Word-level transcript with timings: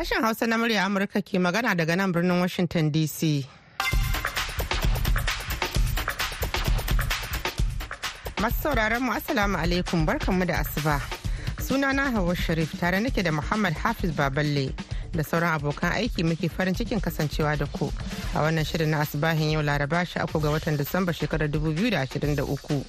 Sashen 0.00 0.22
Hausa 0.22 0.46
na 0.46 0.56
murya 0.56 0.84
Amurka 0.86 1.20
ke 1.20 1.36
magana 1.38 1.76
daga 1.76 1.94
nan 1.94 2.10
birnin 2.10 2.40
Washington 2.40 2.90
DC. 2.90 3.44
Masu 8.40 8.56
sauraron 8.64 9.02
mu 9.04 9.12
Assalamu 9.12 9.58
alaikum 9.60 10.06
barkanmu 10.06 10.46
da 10.46 10.64
asuba. 10.64 10.96
Sunana 11.60 12.10
Hauwa 12.14 12.34
Sharif 12.34 12.80
tare 12.80 12.98
nake 12.98 13.22
da 13.22 13.30
Muhammad 13.30 13.74
Hafiz 13.74 14.10
Baballe 14.12 14.72
da 15.12 15.20
sauran 15.22 15.60
abokan 15.60 15.92
aiki 15.92 16.24
muke 16.24 16.48
farin 16.50 16.72
cikin 16.74 16.98
kasancewa 16.98 17.58
da 17.58 17.66
ku 17.66 17.92
a 18.34 18.38
wannan 18.40 18.64
shirin 18.64 18.88
na 18.88 19.00
asubahin 19.04 19.52
yau 19.52 19.60
Laraba 19.60 20.06
shi 20.06 20.14
ga 20.18 20.24
watan 20.48 20.78
Disamba 20.78 21.12
shekarar 21.12 21.50
2023. 21.52 22.84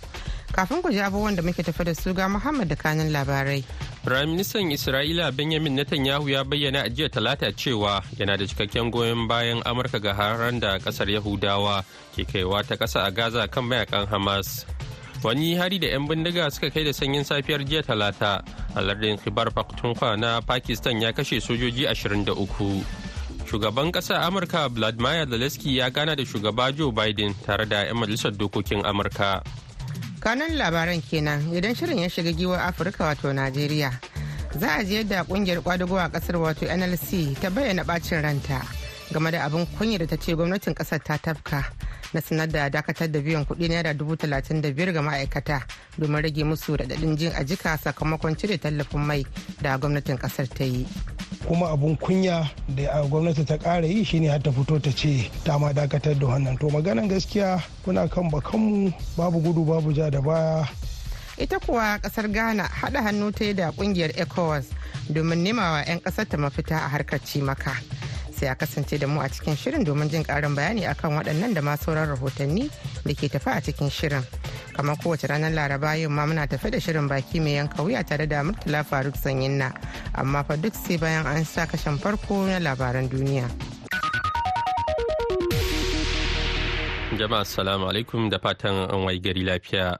Kafin 0.53 0.81
ku 0.81 0.89
ji 0.89 0.99
abubuwan 1.03 1.35
da 1.35 1.41
muke 1.43 1.59
tafi 1.61 1.83
da 1.83 1.93
su 1.93 2.13
ga 2.13 2.29
Muhammad 2.29 2.69
da 2.69 2.75
kanin 2.75 3.11
labarai. 3.11 3.65
Firaministan 4.01 4.73
Isra'ila 4.73 5.29
Benjamin 5.29 5.77
Netanyahu 5.77 6.25
ya 6.33 6.41
bayyana 6.41 6.81
a 6.85 6.89
jiya 6.89 7.05
talata 7.05 7.53
cewa 7.53 8.01
yana 8.17 8.33
da 8.33 8.49
cikakken 8.49 8.89
goyon 8.89 9.29
bayan 9.29 9.61
Amurka 9.61 10.01
ga 10.01 10.13
haran 10.17 10.57
da 10.59 10.81
ƙasar 10.81 11.05
Yahudawa 11.05 11.85
ke 12.17 12.25
kaiwa 12.25 12.65
ta 12.65 12.73
ƙasa 12.81 13.05
a 13.05 13.11
Gaza 13.13 13.45
kan 13.47 13.61
mayaƙan 13.61 14.09
Hamas. 14.09 14.65
Wani 15.21 15.53
hari 15.53 15.77
da 15.77 15.93
'yan 15.93 16.09
bindiga 16.09 16.49
suka 16.49 16.73
kai 16.73 16.81
da 16.81 16.89
sanyin 16.89 17.21
safiyar 17.21 17.61
jiya 17.61 17.85
talata 17.85 18.41
a 18.73 18.81
lardin 18.81 19.21
Khibar 19.21 19.53
Pakhtunkhwa 19.53 20.17
na 20.17 20.41
Pakistan 20.41 20.97
ya 20.97 21.13
kashe 21.13 21.37
sojoji 21.37 21.85
23. 21.85 22.33
Shugaban 23.45 23.93
ƙasar 23.93 24.25
Amurka 24.25 24.65
Vladimir 24.73 25.29
Zelensky 25.29 25.77
ya 25.77 25.93
gana 25.93 26.15
da 26.17 26.25
shugaba 26.25 26.73
Joe 26.73 26.89
Biden 26.89 27.37
tare 27.45 27.69
da 27.69 27.85
'yan 27.85 28.01
majalisar 28.01 28.33
dokokin 28.33 28.81
Amurka. 28.81 29.45
Kanan 30.21 30.53
labaran 30.53 31.01
kenan. 31.01 31.49
Idan 31.49 31.73
shirin 31.75 31.99
ya 32.05 32.09
shiga 32.09 32.31
giwar 32.31 32.61
afirka 32.69 33.05
wato 33.09 33.33
najeriya 33.33 33.91
za 34.55 34.77
a 34.77 34.83
ji 34.83 34.95
yadda 34.95 35.23
ƙungiyar 35.25 35.61
kwadago 35.65 35.97
a 35.97 36.09
ƙasar 36.09 36.35
wato 36.37 36.65
nlc 36.69 37.39
ta 37.41 37.49
bayyana 37.49 37.83
bacin 37.83 38.21
ranta 38.21 38.61
game 39.11 39.31
da 39.31 39.43
abin 39.49 39.65
kunya 39.77 39.97
da 39.97 40.05
ta 40.05 40.15
ce 40.17 40.35
gwamnatin 40.35 40.73
ƙasar 40.77 40.99
ta 41.03 41.17
tafka. 41.17 41.80
Na 42.13 42.21
sanar 42.21 42.47
da 42.47 42.69
dakatar 42.69 43.07
da 43.11 43.19
biyan 43.19 43.45
kuɗi 43.45 43.67
naira 43.69 43.93
dubu 43.93 44.15
talatin 44.15 44.61
da 44.61 44.71
biyar 44.71 44.91
ga 44.93 45.01
ma'aikata 45.01 45.61
domin 45.97 46.21
rage 46.21 46.43
musu 46.43 46.75
raɗaɗin 46.75 47.17
jin 47.17 47.31
a 47.35 47.43
jika 47.43 47.77
sakamakon 47.77 48.35
cire 48.37 48.57
tallafin 48.57 48.99
mai 48.99 49.25
da 49.61 49.77
gwamnatin 49.77 50.17
ƙasar 50.17 50.47
ta 50.49 50.63
yi. 50.63 50.85
Kuma 51.47 51.71
abun 51.71 51.97
kunya 51.97 52.49
da 52.67 53.03
gwamnati 53.07 53.45
ta 53.45 53.57
ƙara 53.57 53.87
yi 53.87 54.03
shine 54.03 54.27
har 54.29 54.39
ta 54.41 54.51
fito 54.51 54.79
ta 54.81 54.91
ce 54.91 55.31
ta 55.43 55.57
ma 55.57 55.71
dakatar 55.73 56.19
da 56.19 56.27
wannan. 56.27 56.59
To 56.59 56.67
maganan 56.69 57.07
gaskiya 57.09 57.63
kuna 57.83 58.07
kan 58.07 58.29
bakanmu 58.29 58.93
babu 59.17 59.39
gudu 59.41 59.65
babu 59.65 59.93
ja 59.93 60.09
da 60.09 60.21
baya. 60.21 60.67
Ita 61.37 61.59
kuwa 61.59 61.97
ƙasar 62.03 62.27
ghana 62.31 62.63
haɗa 62.67 63.01
hannu 63.03 63.31
ta 63.31 63.53
da 63.53 63.71
ƙungiyar 63.71 64.11
ecowas 64.19 64.67
domin 65.09 65.43
nemawa 65.43 65.87
'yan 65.87 65.99
ƙasar 66.03 66.27
ta 66.29 66.37
mafita 66.37 66.75
a 66.75 66.87
harkar 66.91 67.19
cimaka. 67.23 67.71
Sai 68.41 68.49
a 68.49 68.55
kasance 68.55 68.97
da 68.97 69.05
mu 69.07 69.21
a 69.21 69.29
cikin 69.29 69.55
shirin 69.55 69.83
domin 69.85 70.09
jin 70.09 70.23
ƙarin 70.23 70.55
bayani 70.57 70.89
akan 70.89 71.13
waɗannan 71.21 71.53
da 71.53 71.61
ma 71.61 71.75
sauran 71.77 72.09
rahotanni 72.09 72.69
da 73.05 73.13
ke 73.13 73.29
tafi 73.29 73.49
a 73.53 73.61
cikin 73.61 73.89
shirin. 73.93 74.25
Kamar 74.73 74.97
kowace 74.97 75.27
ranar 75.29 75.53
laraba 75.53 75.93
yau 76.01 76.09
ma 76.09 76.25
muna 76.25 76.47
tafe 76.49 76.71
da 76.71 76.79
shirin 76.79 77.05
baki 77.07 77.37
mai 77.39 77.53
yanka 77.61 77.83
wuya 77.85 78.01
tare 78.03 78.25
da 78.25 78.41
murtala 78.41 78.81
faruk 78.83 79.13
sanyin 79.15 79.57
na 79.61 79.69
amma 80.15 80.43
fa 80.43 80.57
duk 80.57 80.73
sai 80.73 80.97
bayan 80.97 81.27
an 81.27 81.45
sa 81.45 81.65
kashen 81.69 81.99
farko 82.01 82.47
na 82.49 82.57
labaran 82.57 83.05
duniya. 83.07 83.45
Jama'a 87.13 87.45
assalamu 87.45 87.85
alaikum. 87.93 88.29
Da 88.31 88.39
fatan 88.39 88.89
an 88.89 89.03
wai 89.05 89.19
gari 89.19 89.45
lafiya. 89.45 89.97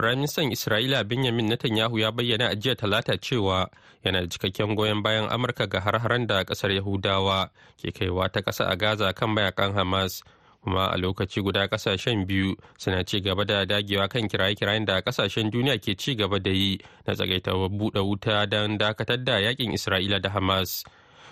Firaministan 0.00 0.48
Isra'ila 0.48 1.04
Benjamin 1.04 1.44
Netanyahu 1.52 2.00
ya 2.00 2.08
bayyana 2.08 2.48
a 2.48 2.56
jiya 2.56 2.72
talata 2.72 3.20
cewa 3.20 3.68
yana 4.00 4.24
da 4.24 4.26
cikakken 4.32 4.72
goyon 4.72 5.02
bayan 5.04 5.28
Amurka 5.28 5.68
ga 5.68 5.76
har-haren 5.84 6.24
da 6.26 6.40
ƙasar 6.44 6.72
Yahudawa 6.72 7.52
ke 7.76 7.92
kaiwa 7.92 8.32
ta 8.32 8.40
ƙasa 8.40 8.64
a 8.72 8.76
Gaza 8.80 9.12
kan 9.12 9.28
mayaƙan 9.28 9.76
Hamas. 9.76 10.24
Kuma 10.64 10.88
a 10.88 10.96
lokaci 10.96 11.44
guda 11.44 11.68
ƙasashen 11.68 12.24
biyu 12.26 12.56
suna 12.80 13.04
ci 13.04 13.20
gaba 13.20 13.44
da 13.44 13.64
dagewa 13.68 14.08
kan 14.08 14.24
kiraye-kirayen 14.24 14.86
da 14.88 15.02
ƙasashen 15.04 15.52
duniya 15.52 15.76
ke 15.76 15.92
ci 15.94 16.14
gaba 16.16 16.40
da 16.40 16.50
yi 16.50 16.80
na 17.06 17.12
tsagaita 17.12 17.52
buɗe 17.52 18.00
wuta 18.00 18.46
don 18.48 18.78
dakatar 18.78 19.20
da 19.22 19.36
yaƙin 19.36 19.76
isra'ila 19.76 20.16
da 20.22 20.30
hamas. 20.32 20.80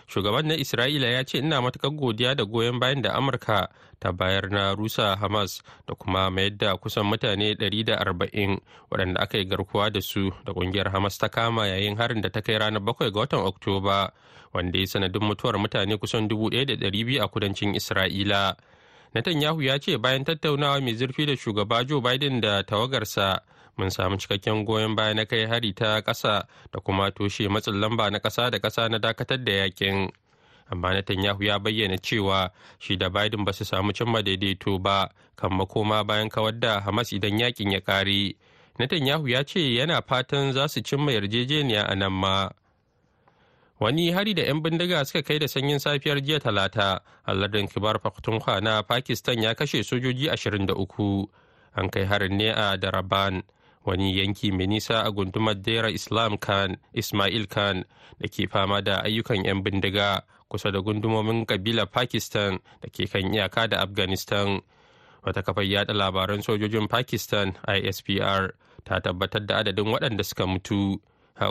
Shugaban 0.08 0.46
na 0.48 0.54
isra'ila 0.56 1.06
ya 1.06 1.24
ce 1.24 1.38
ina 1.38 1.60
matuƙar 1.60 1.92
godiya 1.96 2.34
da 2.34 2.44
goyon 2.44 2.78
bayan 2.80 3.02
da 3.02 3.12
amurka 3.14 3.68
ta 4.00 4.12
bayar 4.12 4.50
na 4.50 4.74
rusa 4.74 5.16
hamas 5.20 5.62
da 5.86 5.94
kuma 5.94 6.30
mayar 6.30 6.56
da 6.56 6.76
kusan 6.76 7.04
mutane 7.06 7.54
140 7.54 8.58
waɗanda 8.90 9.20
aka 9.20 9.38
yi 9.38 9.44
garkuwa 9.44 9.90
da 9.92 10.00
su 10.00 10.30
da 10.44 10.52
ƙungiyar 10.52 10.90
hamas 10.92 11.18
ta 11.18 11.28
kama 11.28 11.66
yayin 11.68 11.96
harin 11.96 12.20
da 12.22 12.28
ta 12.30 12.40
kai 12.40 12.58
ranar 12.58 12.80
7 12.82 13.10
ga 13.12 13.20
watan 13.20 13.40
oktoba 13.44 14.10
wanda 14.54 14.78
ya 14.78 14.86
sanadin 14.86 15.22
mutuwar 15.22 15.58
mutane 15.58 15.96
kusan 15.98 16.28
1,200 16.28 17.20
a 17.22 17.28
kudancin 17.28 17.74
isra'ila. 17.74 18.56
Netanyahu 19.14 19.62
ya 19.62 19.78
ce 19.78 19.96
bayan 19.98 20.24
tattaunawa 20.24 20.80
mai 20.80 20.94
zurfi 20.94 21.26
da 21.26 21.36
shugaba 21.36 21.84
Joe 21.84 22.00
Biden 22.00 22.40
da 22.40 22.62
tawagarsa 22.62 23.40
mun 23.78 23.90
samu 23.90 24.16
cikakken 24.16 24.64
goyon 24.66 24.94
baya 24.96 25.14
na 25.14 25.24
kai 25.24 25.46
hari 25.46 25.72
ta 25.72 26.00
ƙasa 26.02 26.46
da 26.72 26.80
kuma 26.80 27.10
toshe 27.10 27.48
matsin 27.48 27.80
lamba 27.80 28.10
na 28.10 28.18
ƙasa 28.18 28.50
da 28.50 28.58
ƙasa 28.58 28.88
na 28.90 28.98
dakatar 28.98 29.44
da 29.44 29.52
yaƙin. 29.52 30.10
Amma 30.70 30.92
Netanyahu 30.92 31.42
ya 31.44 31.58
bayyana 31.58 31.96
cewa 31.98 32.50
shi 32.78 32.96
da 32.96 33.08
Biden 33.08 33.44
ba 33.44 33.52
su 33.52 33.64
samu 33.64 33.92
cimma 33.92 34.22
daidaito 34.22 34.78
ba 34.82 35.08
kan 35.36 35.50
makoma 35.50 36.04
bayan 36.06 36.28
kawar 36.28 36.52
da 36.60 36.80
Hamas 36.80 37.12
idan 37.12 37.38
yaƙin 37.38 37.72
ya 37.72 37.80
ƙare. 37.80 38.34
Netanyahu 38.78 39.28
ya 39.30 39.42
ce 39.44 39.60
yana 39.60 40.02
fatan 40.02 40.52
za 40.52 40.68
su 40.68 40.80
cimma 40.82 41.12
yarjejeniya 41.12 41.88
a 41.88 41.94
nan 41.96 42.12
ma. 42.12 42.48
wani 43.80 44.10
hari 44.10 44.34
da 44.34 44.42
'yan 44.42 44.58
bindiga 44.62 45.04
suka 45.06 45.22
kai 45.22 45.38
da 45.38 45.46
sanyin 45.48 45.78
safiyar 45.78 46.18
jiya 46.20 46.40
talata 46.42 47.00
a 47.24 47.34
lardin 47.34 47.68
kibar 47.70 47.98
pakhtunkhwa 48.02 48.60
na 48.60 48.82
pakistan 48.82 49.38
ya 49.42 49.54
kashe 49.54 49.84
sojoji 49.86 50.26
23 50.28 51.26
an 51.78 51.86
kai 51.90 52.04
harin 52.04 52.34
ne 52.36 52.50
a 52.50 52.74
daraban 52.76 53.42
wani 53.84 54.16
yanki 54.18 54.52
mai 54.52 54.66
nisa 54.66 55.02
a 55.04 55.10
gundumar 55.12 55.54
dera 55.54 55.90
islam 55.90 56.38
khan 56.38 56.76
ismail 56.94 57.46
khan 57.46 57.84
da 58.20 58.26
ke 58.28 58.46
fama 58.50 58.82
da 58.82 59.02
ayyukan 59.04 59.44
'yan 59.44 59.62
bindiga 59.62 60.22
kusa 60.48 60.72
da 60.72 60.80
gundumomin 60.80 61.44
kabilar 61.46 61.86
pakistan 61.86 62.58
da 62.80 62.88
ke 62.88 63.04
kan 63.06 63.28
iyaka 63.34 63.68
da 63.68 63.84
afghanistan. 63.84 64.60
Wata 65.22 65.42
kafar 65.44 65.64
yada 65.68 65.92
labaran 65.92 66.40
sojojin 66.42 66.88
pakistan 66.88 67.52
ispr 67.68 68.56
ta 68.84 69.00
tabbatar 69.00 69.44
da 69.46 69.60
adadin 69.60 69.92
waɗanda 69.92 70.24
suka 70.24 70.46
mutu. 70.48 70.96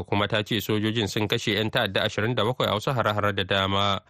Kuma 0.09 0.27
ta 0.27 0.41
ce 0.43 0.57
sojojin 0.59 1.07
sun 1.07 1.27
kashe 1.29 1.53
'yan 1.53 1.69
ta'adda 1.69 2.09
27 2.09 2.41
a 2.65 2.73
wasu 2.73 2.91
hare-hare 2.91 3.31
da 3.37 3.43
dama. 3.43 4.01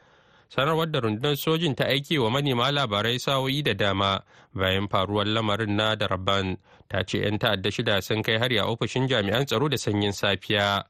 Sanarwar 0.49 0.91
da 0.91 0.99
rundunar 0.99 1.35
sojin 1.35 1.75
ta 1.75 1.85
aiki 1.85 2.17
wa 2.17 2.29
manema 2.31 2.71
labarai 2.71 3.19
sawoyi 3.19 3.63
da 3.63 3.73
dama 3.73 4.21
bayan 4.53 4.87
faruwar 4.87 5.27
lamarin 5.27 5.75
na 5.75 5.95
daraban 5.95 6.57
ta 6.89 7.03
ce 7.03 7.17
'yan 7.19 7.37
ta'adda 7.39 7.71
shida 7.71 8.01
sun 8.01 8.23
kai 8.23 8.37
hari 8.39 8.57
a 8.57 8.65
ofishin 8.65 9.07
jami'an 9.07 9.45
tsaro 9.45 9.67
da 9.69 9.77
sanyin 9.77 10.11
safiya. 10.11 10.83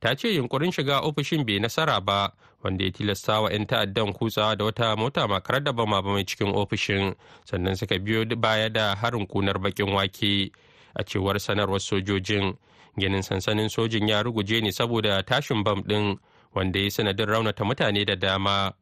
Ta 0.00 0.14
ce 0.14 0.28
yunkurin 0.34 0.72
shiga 0.72 1.00
ofishin 1.00 1.46
bai 1.46 1.58
nasara 1.58 2.00
ba 2.00 2.32
wanda 2.62 2.84
ya 2.84 2.90
tilasta 2.90 3.40
wa 3.40 3.50
'yan 3.50 3.66
ta'addan 3.66 4.12
kutsawa 4.12 4.56
da 4.56 4.64
wata 4.64 4.96
mota 4.96 5.28
makarar 5.28 5.62
da 5.64 5.72
bama 5.72 6.02
mai 6.02 6.24
cikin 6.24 6.50
ofishin 6.54 7.14
sannan 7.44 7.76
suka 7.76 7.98
biyo 7.98 8.24
baya 8.36 8.68
da 8.68 8.94
harin 8.94 9.26
kunar 9.26 9.58
bakin 9.58 9.92
wake. 9.94 10.50
A 10.98 11.04
cewar 11.04 11.38
sanarwar 11.38 11.80
sojojin 11.80 12.56
ginin 12.98 13.22
sansanin 13.22 13.68
sojin 13.68 14.08
ya 14.08 14.22
ruguje 14.22 14.60
ne 14.60 14.72
saboda 14.72 15.22
tashin 15.22 15.62
bam 15.62 15.82
ɗin 15.84 16.18
wanda 16.54 16.80
ya 16.80 16.90
sanadin 16.90 17.26
raunata 17.28 17.64
mutane 17.64 18.04
da 18.04 18.16
dama. 18.16 18.72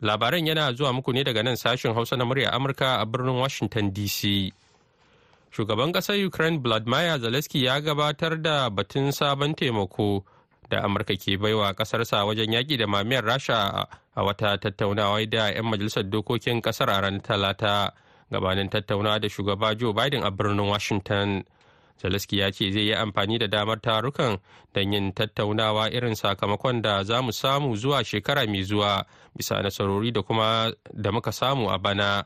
Labaran 0.00 0.46
yana 0.46 0.72
zuwa 0.72 0.92
muku 0.92 1.12
ne 1.12 1.24
daga 1.24 1.42
nan 1.42 1.56
sashen 1.56 1.94
hausa 1.94 2.16
na 2.16 2.24
murya 2.24 2.52
amurka 2.52 3.00
a 3.00 3.06
birnin 3.06 3.34
washington 3.40 3.90
dc 3.92 4.52
shugaban 5.50 5.92
ƙasar 5.92 6.20
ukraine 6.26 6.58
vladimir 6.58 7.18
zelensky 7.18 7.64
ya 7.64 7.80
gabatar 7.80 8.42
da 8.42 8.70
batun 8.70 9.12
sabon 9.12 9.54
taimako 9.54 10.24
da 10.70 10.82
amurka 10.84 11.16
ke 11.16 11.38
baiwa 11.38 11.72
ƙasarsa 11.74 12.24
wajen 12.26 12.52
yaƙi 12.52 12.76
da 12.78 12.86
mamiyar 12.86 13.24
rasha 13.24 13.86
a 14.14 14.22
wata 14.22 14.58
tattaunawa 14.58 15.24
da 15.30 15.48
'yan 15.50 15.64
majalisar 15.64 16.04
dokokin 16.10 16.60
ƙasar 16.62 16.90
a 16.90 17.00
ranar 17.00 17.22
talata 17.22 17.92
gabanin 18.30 18.68
tattaunawa 18.68 19.20
da 19.20 19.28
shugaba 19.28 19.74
joe 19.78 19.92
biden 19.92 20.22
a 20.24 20.30
birnin 20.30 20.66
washington. 20.68 21.44
Zelensky 22.02 22.38
ya 22.38 22.50
ce 22.52 22.70
zai 22.70 22.82
yi 22.86 22.94
amfani 22.94 23.38
da 23.38 23.46
damar 23.46 23.80
tarukan 23.80 24.38
don 24.74 24.92
yin 24.92 25.12
tattaunawa 25.12 25.90
irin 25.90 26.14
sakamakon 26.14 26.82
da 26.82 27.02
za 27.04 27.22
mu 27.22 27.32
samu 27.32 27.76
zuwa 27.76 28.04
shekara 28.04 28.46
mai 28.46 28.62
zuwa 28.62 29.06
bisa 29.36 29.62
nasarori 29.62 30.10
da 30.12 30.22
kuma 30.22 30.72
da 30.92 31.12
muka 31.12 31.32
samu 31.32 31.68
a 31.70 31.78
bana. 31.78 32.24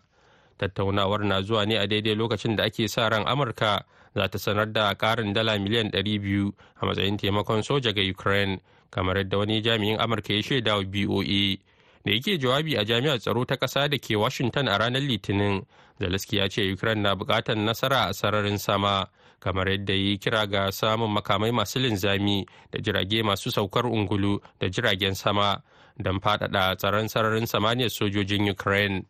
Tattaunawar 0.59 1.25
na 1.25 1.41
zuwa 1.43 1.65
ne 1.67 1.77
a 1.79 1.87
daidai 1.87 2.15
lokacin 2.15 2.57
da 2.57 2.65
ake 2.65 2.89
sa 2.89 3.09
ran 3.09 3.25
Amurka 3.27 3.85
za 4.15 4.29
ta 4.29 4.39
sanar 4.39 4.73
da 4.73 4.95
karin 4.95 5.33
dala 5.33 5.57
miliyan 5.59 5.89
200 5.91 6.53
a 6.81 6.87
matsayin 6.87 7.17
taimakon 7.17 7.63
soja 7.63 7.93
ga 7.93 8.03
Ukraine, 8.05 8.61
kamar 8.91 9.17
yadda 9.17 9.39
wani 9.39 9.63
jami'in 9.63 9.97
Amurka 9.99 10.35
ya 10.35 10.43
shaida 10.43 10.77
wa 10.77 10.85
BOA. 10.85 11.57
Da 12.05 12.13
yake 12.13 12.39
jawabi 12.39 12.77
a 12.77 12.85
jami'ar 12.85 13.19
tsaro 13.19 13.45
ta 13.45 13.57
ƙasa 13.57 13.89
da 13.89 13.97
ke 13.99 14.17
Washington 14.17 14.69
a 14.69 14.79
ranar 14.79 15.01
Litinin, 15.01 15.65
Zelensky 16.01 16.37
ya 16.37 16.49
ce 16.49 16.61
Ukraine 16.73 17.01
na 17.03 17.15
buƙatar 17.17 17.57
nasara 17.57 18.09
a 18.09 18.13
sararin 18.15 18.59
sama. 18.59 19.09
kamar 19.41 19.69
yadda 19.69 19.95
yi 19.97 20.19
kira 20.19 20.47
ga 20.47 20.71
samun 20.73 21.11
makamai 21.11 21.53
masu 21.53 21.79
linzami 21.81 22.47
da 22.73 22.79
jirage 22.81 23.23
masu 23.23 23.51
saukar 23.51 23.87
ungulu 23.87 24.41
da 24.61 24.69
jiragen 24.69 25.15
sama 25.15 25.63
don 25.99 26.21
faɗaɗa 26.21 26.77
tsaron 26.77 27.09
sararin 27.09 27.47
samaniyar 27.47 27.91
sojojin 27.91 28.51
ukraine. 28.51 29.05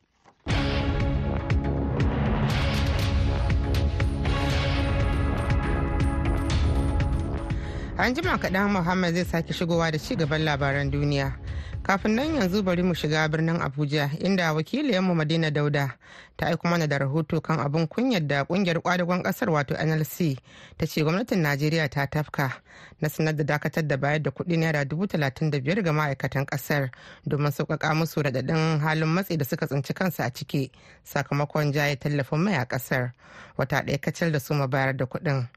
An 8.00 8.14
jima 8.14 8.38
kaɗan 8.40 8.70
muhammad 8.72 9.14
zai 9.14 9.24
sake 9.24 9.52
shigowa 9.52 9.90
da 9.92 9.98
ci 9.98 10.16
gaban 10.16 10.40
labaran 10.44 10.90
duniya. 10.90 11.36
Kafin 11.90 12.14
nan 12.14 12.34
yanzu 12.34 12.62
bari 12.62 12.82
mu 12.82 12.94
shiga 12.94 13.28
birnin 13.28 13.60
abuja 13.62 14.10
inda 14.18 14.52
wakiliyanmu 14.52 15.14
madina 15.14 15.50
dauda 15.50 15.90
ta 16.36 16.46
aiko 16.46 16.68
mana 16.68 16.86
da 16.86 16.98
rahoto 16.98 17.40
kan 17.40 17.58
abin 17.60 17.86
kunyar 17.86 18.26
da 18.26 18.44
ƙungiyar 18.44 18.80
kwadagon 18.82 19.22
ƙasar 19.22 19.50
wato 19.50 19.74
nlc 19.74 20.38
ta 20.78 20.86
ce 20.86 21.02
gwamnatin 21.02 21.42
najeriya 21.42 21.88
ta 21.90 22.06
tafka 22.06 22.62
na 23.00 23.08
sanar 23.08 23.36
da 23.36 23.44
dakatar 23.44 23.86
da 23.88 23.96
bayar 23.96 24.22
da 24.22 24.30
kuɗi 24.30 24.56
naira 24.58 24.84
dubu 24.84 25.06
talatin 25.06 25.50
da 25.50 25.58
biyar 25.60 25.82
ga 25.82 25.92
ma'aikatan 25.92 26.46
ƙasar 26.46 26.90
domin 27.26 27.50
sauƙaƙa 27.50 27.94
musu 27.94 28.22
raɗaɗin 28.22 28.78
halin 28.80 29.08
matsi 29.08 29.36
da 29.36 29.44
suka 29.44 29.66
tsinci 29.66 29.92
kansu 29.94 30.22
a 30.22 30.30
ciki 30.30 30.70
sakamakon 31.04 31.72
jaye 31.72 31.96
tallafin 31.96 32.38
mai 32.38 32.54
a 32.54 32.64
ƙasar 32.66 33.10
wata 33.58 33.82
ɗaya 33.82 33.98
kacal 34.00 34.30
da 34.32 34.38
su 34.40 34.54
ma 34.54 34.66
bayar 34.66 34.96
da 34.96 35.04
kuɗin 35.06 35.48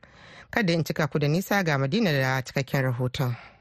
kada 0.50 0.74
in 0.74 0.84
cika 0.84 1.08
ku 1.12 1.20
da 1.20 1.28
nisa 1.28 1.64
ga 1.64 1.78
madina 1.78 2.12
da 2.12 2.42
cikakken 2.42 2.82
rahoton. 2.84 3.53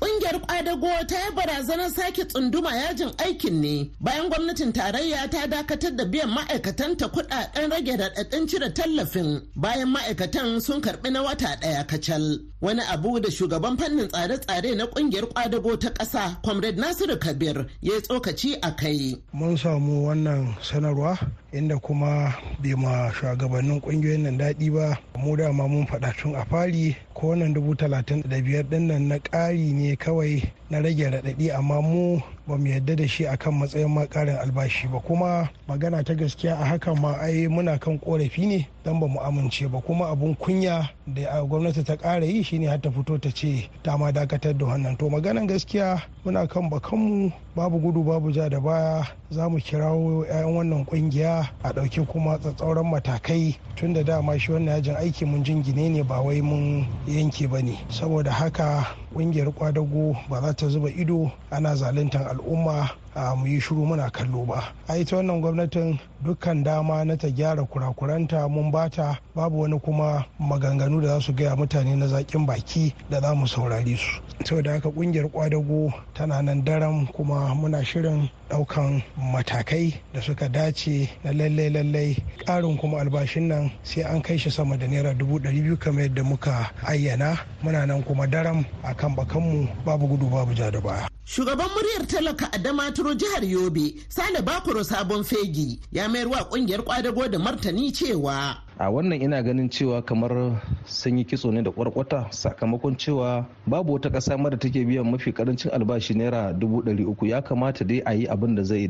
Ƙungiyar 0.00 0.40
ƙwadago 0.46 1.06
ta 1.08 1.16
yi 1.16 1.30
barazanar 1.34 1.90
sake 1.90 2.24
tsunduma 2.24 2.70
yajin 2.74 3.12
aikin 3.18 3.60
ne 3.60 3.90
bayan 4.00 4.28
gwamnatin 4.28 4.72
tarayya 4.72 5.30
ta 5.30 5.46
dakatar 5.46 5.96
da 5.96 6.04
biyan 6.04 6.30
ma'aikatanta 6.30 7.06
kuɗaɗen 7.08 7.70
rage 7.70 7.96
raɗaɗin 7.96 8.48
cire 8.48 8.70
tallafin 8.74 9.40
bayan 9.56 9.88
ma'aikatan 9.92 10.60
sun 10.60 10.80
karɓi 10.82 11.10
na 11.12 11.22
wata 11.22 11.56
ɗaya 11.60 11.86
kacal. 11.86 12.40
Wani 12.64 12.80
abu 12.90 13.20
da 13.20 13.30
shugaban 13.30 13.76
fannin 13.76 14.08
tsare-tsare 14.08 14.74
na 14.74 14.86
ƙungiyar 14.86 15.28
ƙwadago 15.34 15.78
ta 15.78 15.90
ƙasa, 15.90 16.40
Comrade 16.42 16.76
Nasiru 16.78 17.18
Kabir, 17.20 17.66
ya 17.82 18.00
tsokaci 18.00 18.56
a 18.62 18.72
kai. 18.74 19.20
Mun 19.34 19.54
samu 19.58 20.06
wannan 20.08 20.56
sanarwa 20.62 21.18
inda 21.52 21.76
kuma 21.78 22.34
bai 22.62 22.74
ma 22.74 23.10
shugabannin 23.12 23.82
ƙungiyoyin 23.82 24.22
nan 24.22 24.38
daɗi 24.38 24.72
ba 24.72 24.98
mu 25.18 25.36
dama 25.36 25.68
mun 25.68 25.86
faɗa 25.86 26.16
tun 26.16 26.34
a 26.36 26.44
fari 26.46 26.96
ko 27.12 27.28
wannan 27.28 27.52
dubu 27.54 27.74
talatin 27.76 28.22
da 28.26 28.40
biyar 28.40 28.64
ɗin 28.64 28.86
nan 28.86 29.08
na 29.08 29.18
ƙari 29.18 29.72
ne 29.72 29.94
kawai 29.96 30.42
na 30.70 30.80
rage 30.80 31.04
raɗaɗi 31.10 31.50
amma 31.50 31.80
mu 31.82 32.20
ba 32.46 32.56
mu 32.56 32.66
yadda 32.66 32.96
da 32.96 33.06
shi 33.08 33.26
akan 33.26 33.54
matsayin 33.58 33.88
ma 33.90 34.06
ƙarin 34.06 34.36
albashi 34.36 34.88
ba. 34.88 35.00
Kuma 35.00 35.50
magana 35.68 36.02
ta 36.04 36.14
gaskiya 36.14 36.56
a 36.60 36.64
hakan 36.64 37.00
ma 37.00 37.12
ai 37.20 37.46
muna 37.48 37.78
kan 37.78 37.98
korafi 37.98 38.46
ne 38.46 38.68
dan 38.84 39.00
ba 39.00 39.06
mu 39.06 39.20
amince 39.20 39.68
ba. 39.70 39.80
Kuma 39.80 40.06
abun 40.10 40.34
kunya 40.36 40.88
da 41.06 41.42
gwamnati 41.44 41.84
ta 41.84 41.96
ƙara 41.96 42.24
yi 42.26 42.42
shine 42.42 42.66
har 42.68 42.78
ta 42.80 42.90
fito 42.90 43.18
ta 43.20 43.30
ce 43.30 43.68
ta 43.82 43.96
ma 43.96 44.10
dakatar 44.12 44.56
da 44.56 44.66
wannan. 44.66 44.96
To 44.98 45.08
maganan 45.10 45.46
gaskiya 45.46 46.00
muna 46.24 46.46
kan 46.48 46.70
bakanmu 46.70 47.32
babu 47.56 47.78
gudu 47.78 48.02
babu 48.02 48.32
ja 48.32 48.48
da 48.48 48.60
baya. 48.60 49.04
Za 49.30 49.48
mu 49.48 49.58
kirawo 49.60 50.24
'ya'yan 50.24 50.54
wannan 50.56 50.84
ƙungiya 50.86 51.48
a 51.62 51.72
ɗauki 51.72 52.06
kuma 52.06 52.38
tsatsauran 52.38 52.86
matakai. 52.86 53.56
Tun 53.76 53.92
da 53.92 54.02
dama 54.02 54.38
shi 54.38 54.52
wannan 54.52 54.74
yajin 54.74 54.96
aiki 54.96 55.26
mun 55.26 55.44
jingine 55.44 55.90
ne 55.92 56.02
ba 56.02 56.22
wai 56.22 56.40
mun 56.40 56.86
yanke 57.06 57.46
ba 57.50 57.60
ne. 57.62 57.76
Saboda 57.90 58.30
haka 58.32 58.86
ƙungiyar 59.14 59.52
kwadago 59.52 60.16
ba 60.30 60.40
za 60.40 60.52
ta 60.54 60.68
zuba 60.68 60.88
ido 60.88 61.30
ana 61.50 61.76
zaluntar 61.76 62.26
al'umma 62.32 62.88
a 63.14 63.36
mu 63.36 63.46
yi 63.46 63.60
shiru 63.60 63.84
muna 63.84 64.10
kallo 64.10 64.46
ba. 64.46 64.72
A 64.88 64.96
ita 64.96 65.16
wannan 65.16 65.40
gwamnatin 65.42 65.98
dukkan 66.24 66.64
dama 66.64 67.04
na 67.04 67.16
ta 67.16 67.28
gyara 67.28 67.64
kurakuranta 67.68 68.48
mun 68.48 68.70
bata 68.72 69.18
babu 69.34 69.60
wani 69.60 69.78
kuma 69.80 70.24
maganganu 70.38 71.00
da 71.00 71.08
za 71.08 71.20
su 71.20 71.32
gaya 71.32 71.56
mutane 71.56 71.96
na 71.96 72.06
zaƙin 72.06 72.46
baki 72.46 72.94
da 73.10 73.20
za 73.20 73.34
mu 73.34 73.46
saurari 73.48 73.96
su. 73.96 74.20
Saboda 74.44 74.72
haka 74.72 74.88
ƙungiyar 74.90 75.28
kwadago 75.30 75.92
tana 76.14 76.42
nan 76.42 76.64
daram 76.64 77.06
kuma 77.12 77.54
muna 77.54 77.84
shirin 77.84 78.30
ɗaukan 78.50 79.02
matakai 79.18 79.94
da 80.12 80.20
suka 80.22 80.48
dace 80.48 81.08
na 81.24 81.32
lallai 81.32 81.70
lallai. 81.70 82.16
Karin 82.46 82.78
kuma 82.78 82.98
albashin 83.00 83.48
nan 83.48 83.70
sai 83.82 84.02
an 84.02 84.22
kai 84.22 84.36
shi 84.36 84.50
sama 84.50 84.76
da 84.76 84.86
naira 84.86 85.14
dubu 85.18 85.38
ɗari 85.40 85.62
biyu 85.62 85.76
kamar 85.78 86.02
yadda 86.08 86.22
muka 86.24 86.70
ayyana. 86.86 87.38
Muna 87.62 87.86
nan 87.86 88.02
kuma 88.04 88.26
daram 88.26 88.64
a 88.84 88.94
kan 88.94 89.14
bakanmu 89.16 89.68
babu 89.84 90.06
gudu 90.06 90.30
babu 90.30 90.54
ja 90.54 90.70
da 90.70 90.80
baya. 90.80 91.08
Shugaban 91.26 91.68
muryar 91.72 92.06
talaka 92.06 92.46
a 92.54 92.58
Damaturu 92.58 93.14
jihar 93.16 93.42
Yobe, 93.42 93.98
Sale 94.12 94.42
Bakuro 94.42 94.84
Sabon 94.84 95.24
Fegi, 95.24 95.80
ya 95.90 96.06
mayar 96.08 96.28
wa 96.28 96.44
ƙungiyar 96.44 96.84
kwadago 96.84 97.30
da 97.30 97.38
martani 97.38 97.90
cewa 97.92 98.58
a 98.78 98.90
wannan 98.90 99.22
ina 99.22 99.42
ganin 99.42 99.68
cewa 99.70 100.02
kamar 100.02 100.58
sun 100.86 101.18
yi 101.18 101.24
kitso 101.24 101.50
ne 101.52 101.62
da 101.62 101.70
kwarkwata 101.70 102.26
sakamakon 102.30 102.96
cewa 102.96 103.46
babu 103.66 103.92
wata 103.92 104.10
ƙasa 104.10 104.36
mara 104.38 104.56
take 104.58 104.84
biyan 104.84 105.06
mafi 105.10 105.32
ƙarancin 105.32 105.70
albashi 105.70 106.14
naira 106.14 106.52
dubu 106.52 106.82
ɗari 106.82 107.06
uku. 107.06 107.26
Ya 107.26 107.40
kamata 107.40 107.84
dai 107.86 108.02
a 108.04 108.12
yi 108.14 108.26
abin 108.26 108.56
da 108.56 108.62
zai 108.64 108.88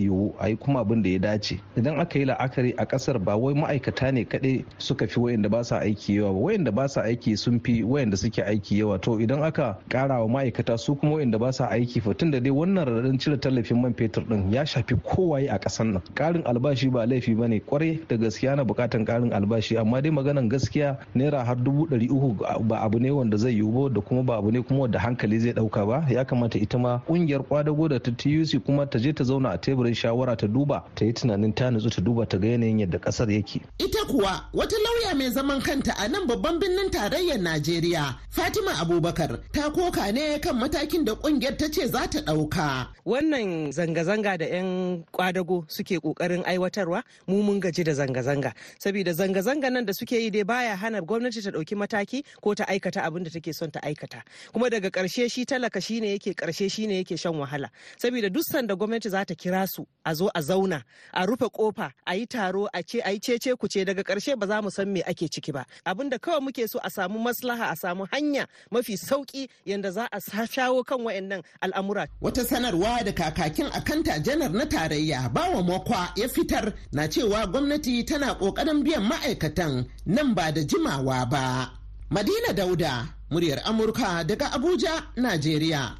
yiwu 0.00 0.32
a 0.40 0.48
yi 0.48 0.56
kuma 0.56 0.80
abin 0.80 1.02
da 1.02 1.10
ya 1.10 1.18
dace. 1.18 1.60
Idan 1.76 2.00
aka 2.00 2.18
yi 2.18 2.24
la'akari 2.24 2.74
a 2.78 2.86
ƙasar 2.86 3.18
ba 3.22 3.36
wai 3.36 3.52
ma'aikata 3.52 4.10
ne 4.12 4.24
kaɗai 4.24 4.64
suka 4.78 5.06
fi 5.06 5.20
wayanda 5.20 5.50
ba 5.50 5.62
sa 5.64 5.80
aiki 5.80 6.16
yawa 6.16 6.32
ba. 6.32 6.38
Wayanda 6.40 6.72
ba 6.74 6.88
sa 6.88 7.02
aiki 7.02 7.36
sun 7.38 7.60
fi 7.60 7.82
wayanda 7.82 8.16
suke 8.16 8.40
aiki 8.40 8.78
yawa. 8.80 8.98
To 9.02 9.20
idan 9.20 9.42
aka 9.44 9.76
ƙara 9.90 10.24
wa 10.24 10.40
ma'aikata 10.40 10.78
su 10.80 10.94
kuma 10.96 11.16
wayanda 11.20 11.38
ba 11.38 11.52
sa 11.52 11.68
aiki 11.68 12.00
fa 12.02 12.14
tun 12.14 12.30
da 12.30 12.40
dai 12.40 12.50
wannan 12.50 12.86
raɗaɗin 12.88 13.20
cire 13.20 13.36
tallafin 13.36 13.82
man 13.82 13.92
fetur 13.92 14.24
ɗin 14.24 14.50
ya 14.50 14.64
shafi 14.64 14.96
kowaye 15.04 15.48
a 15.52 15.58
ƙasar 15.58 15.84
nan. 15.92 16.00
Ƙarin 16.14 16.42
albashi 16.48 16.90
ba 16.90 17.04
laifi 17.04 17.36
ba 17.36 17.46
ne 17.48 17.60
ƙwarai 17.60 18.00
da 18.08 18.16
gaskiya 18.16 18.56
na 18.56 18.64
buƙatan 18.64 19.09
karin 19.10 19.32
albashi 19.32 19.76
amma 19.78 20.00
dai 20.02 20.10
maganan 20.12 20.48
gaskiya 20.48 20.96
naira 21.14 21.44
har 21.44 21.56
dubu 21.56 21.86
ɗari 21.90 22.06
uku 22.10 22.34
ba 22.62 22.80
abu 22.80 22.98
ne 23.00 23.10
wanda 23.10 23.36
zai 23.36 23.54
yiwu 23.58 23.88
ba 23.88 23.94
da 23.94 24.00
kuma 24.00 24.22
ba 24.22 24.36
abu 24.38 24.50
ne 24.52 24.62
kuma 24.62 24.80
wanda 24.86 24.98
hankali 24.98 25.38
zai 25.40 25.52
ɗauka 25.52 25.86
ba 25.86 26.06
ya 26.10 26.24
kamata 26.24 26.58
ita 26.58 26.78
ma 26.78 27.02
ƙungiyar 27.08 27.42
kwadago 27.42 27.88
da 27.88 27.98
ta 27.98 28.10
tuc 28.14 28.62
kuma 28.64 28.86
ta 28.86 28.98
je 28.98 29.12
ta 29.12 29.24
zauna 29.24 29.50
a 29.50 29.58
teburin 29.58 29.94
shawara 29.94 30.36
ta 30.38 30.46
duba 30.46 30.84
ta 30.94 31.04
yi 31.04 31.12
tunanin 31.12 31.54
ta 31.54 31.70
nutsu 31.70 31.90
ta 31.90 32.00
duba 32.02 32.22
ta 32.26 32.38
ga 32.38 32.46
yanayin 32.54 32.78
yadda 32.86 32.98
ƙasar 32.98 33.26
yake. 33.30 33.60
ita 33.78 34.04
kuwa 34.06 34.46
wata 34.54 34.76
lauya 34.78 35.14
mai 35.18 35.30
zaman 35.30 35.60
kanta 35.60 35.90
a 35.98 36.06
nan 36.08 36.26
babban 36.30 36.60
birnin 36.60 36.90
tarayyar 36.90 37.38
najeriya 37.42 38.14
fatima 38.30 38.70
abubakar 38.78 39.40
ta 39.52 39.70
koka 39.74 40.12
ne 40.12 40.38
kan 40.38 40.54
matakin 40.54 41.04
da 41.04 41.14
ƙungiyar 41.18 41.56
ta 41.58 41.66
ce 41.66 41.86
za 41.90 42.06
ta 42.06 42.20
ɗauka. 42.22 42.86
wannan 43.04 43.72
zanga-zanga 43.72 44.38
da 44.38 44.46
'yan 44.46 45.02
kwadago 45.10 45.64
suke 45.68 45.98
ƙoƙarin 45.98 46.44
aiwatarwa 46.46 47.02
mu 47.26 47.42
mun 47.42 47.60
gaji 47.60 47.82
da 47.84 47.92
zanga-zanga 47.94 48.52
saboda 48.78 48.99
zanga-zanga 49.08 49.70
nan 49.70 49.84
da 49.84 49.92
suke 49.92 50.12
yi 50.20 50.30
dai 50.30 50.42
baya 50.44 50.76
hana 50.76 51.00
gwamnati 51.00 51.42
ta 51.42 51.50
ɗauki 51.50 51.74
mataki 51.76 52.24
ko 52.40 52.54
ta 52.54 52.64
aikata 52.68 53.02
abin 53.02 53.24
da 53.24 53.30
take 53.30 53.52
son 53.54 53.70
ta 53.70 53.80
aikata. 53.80 54.22
Kuma 54.52 54.68
daga 54.70 54.90
ƙarshe 54.90 55.30
shi 55.30 55.44
talaka 55.44 55.80
shine 55.82 56.04
yake 56.18 56.34
ƙarshe 56.34 56.70
shine 56.70 56.90
yake 57.04 57.18
shan 57.18 57.32
wahala. 57.34 57.70
Saboda 57.98 58.30
duk 58.32 58.44
sanda 58.44 58.76
gwamnati 58.76 59.10
za 59.10 59.24
ta 59.24 59.34
kira 59.34 59.66
su 59.68 59.86
a 60.04 60.14
zo 60.14 60.30
a 60.34 60.40
zauna 60.40 60.82
a 61.12 61.26
rufe 61.26 61.48
ƙofa 61.50 61.92
a 62.06 62.14
yi 62.14 62.26
taro 62.26 62.68
a 62.72 62.82
ce 62.82 63.00
a 63.04 63.10
yi 63.12 63.18
cece 63.18 63.56
ku 63.58 63.66
ce 63.68 63.84
daga 63.84 64.02
ƙarshe 64.04 64.38
ba 64.38 64.46
za 64.46 64.62
mu 64.62 64.70
san 64.70 64.92
me 64.92 65.02
ake 65.02 65.28
ciki 65.28 65.52
ba. 65.52 65.64
Abin 65.86 66.10
da 66.10 66.18
kawai 66.18 66.40
muke 66.40 66.68
so 66.68 66.78
a 66.82 66.90
samu 66.90 67.18
maslaha 67.18 67.72
a 67.72 67.76
samu 67.76 68.06
hanya 68.12 68.46
mafi 68.70 68.96
sauƙi 68.96 69.48
yanda 69.66 69.90
za 69.92 70.08
a 70.12 70.20
shawo 70.20 70.84
kan 70.86 70.98
wayannan 71.00 71.42
al'amura. 71.62 72.06
Wata 72.20 72.44
sanarwa 72.44 73.04
da 73.04 73.12
kakakin 73.12 73.70
akanta 73.72 74.18
janar 74.22 74.52
na 74.52 74.64
tarayya 74.64 75.32
bawa 75.32 75.62
makwa 75.62 76.12
ya 76.16 76.28
fitar 76.28 76.72
na 76.92 77.02
cewa 77.08 77.46
gwamnati 77.46 78.04
tana 78.04 78.34
ƙoƙarin 78.38 78.82
biyan 78.90 79.06
ma'aikatan 79.06 79.86
nan 80.10 80.34
ba 80.34 80.50
da 80.50 80.62
jimawa 80.66 81.22
ba. 81.30 81.70
Madina 82.10 82.50
Dauda, 82.50 83.06
muryar 83.30 83.62
Amurka 83.62 84.26
daga 84.26 84.50
Abuja, 84.50 85.14
Najeriya. 85.14 85.94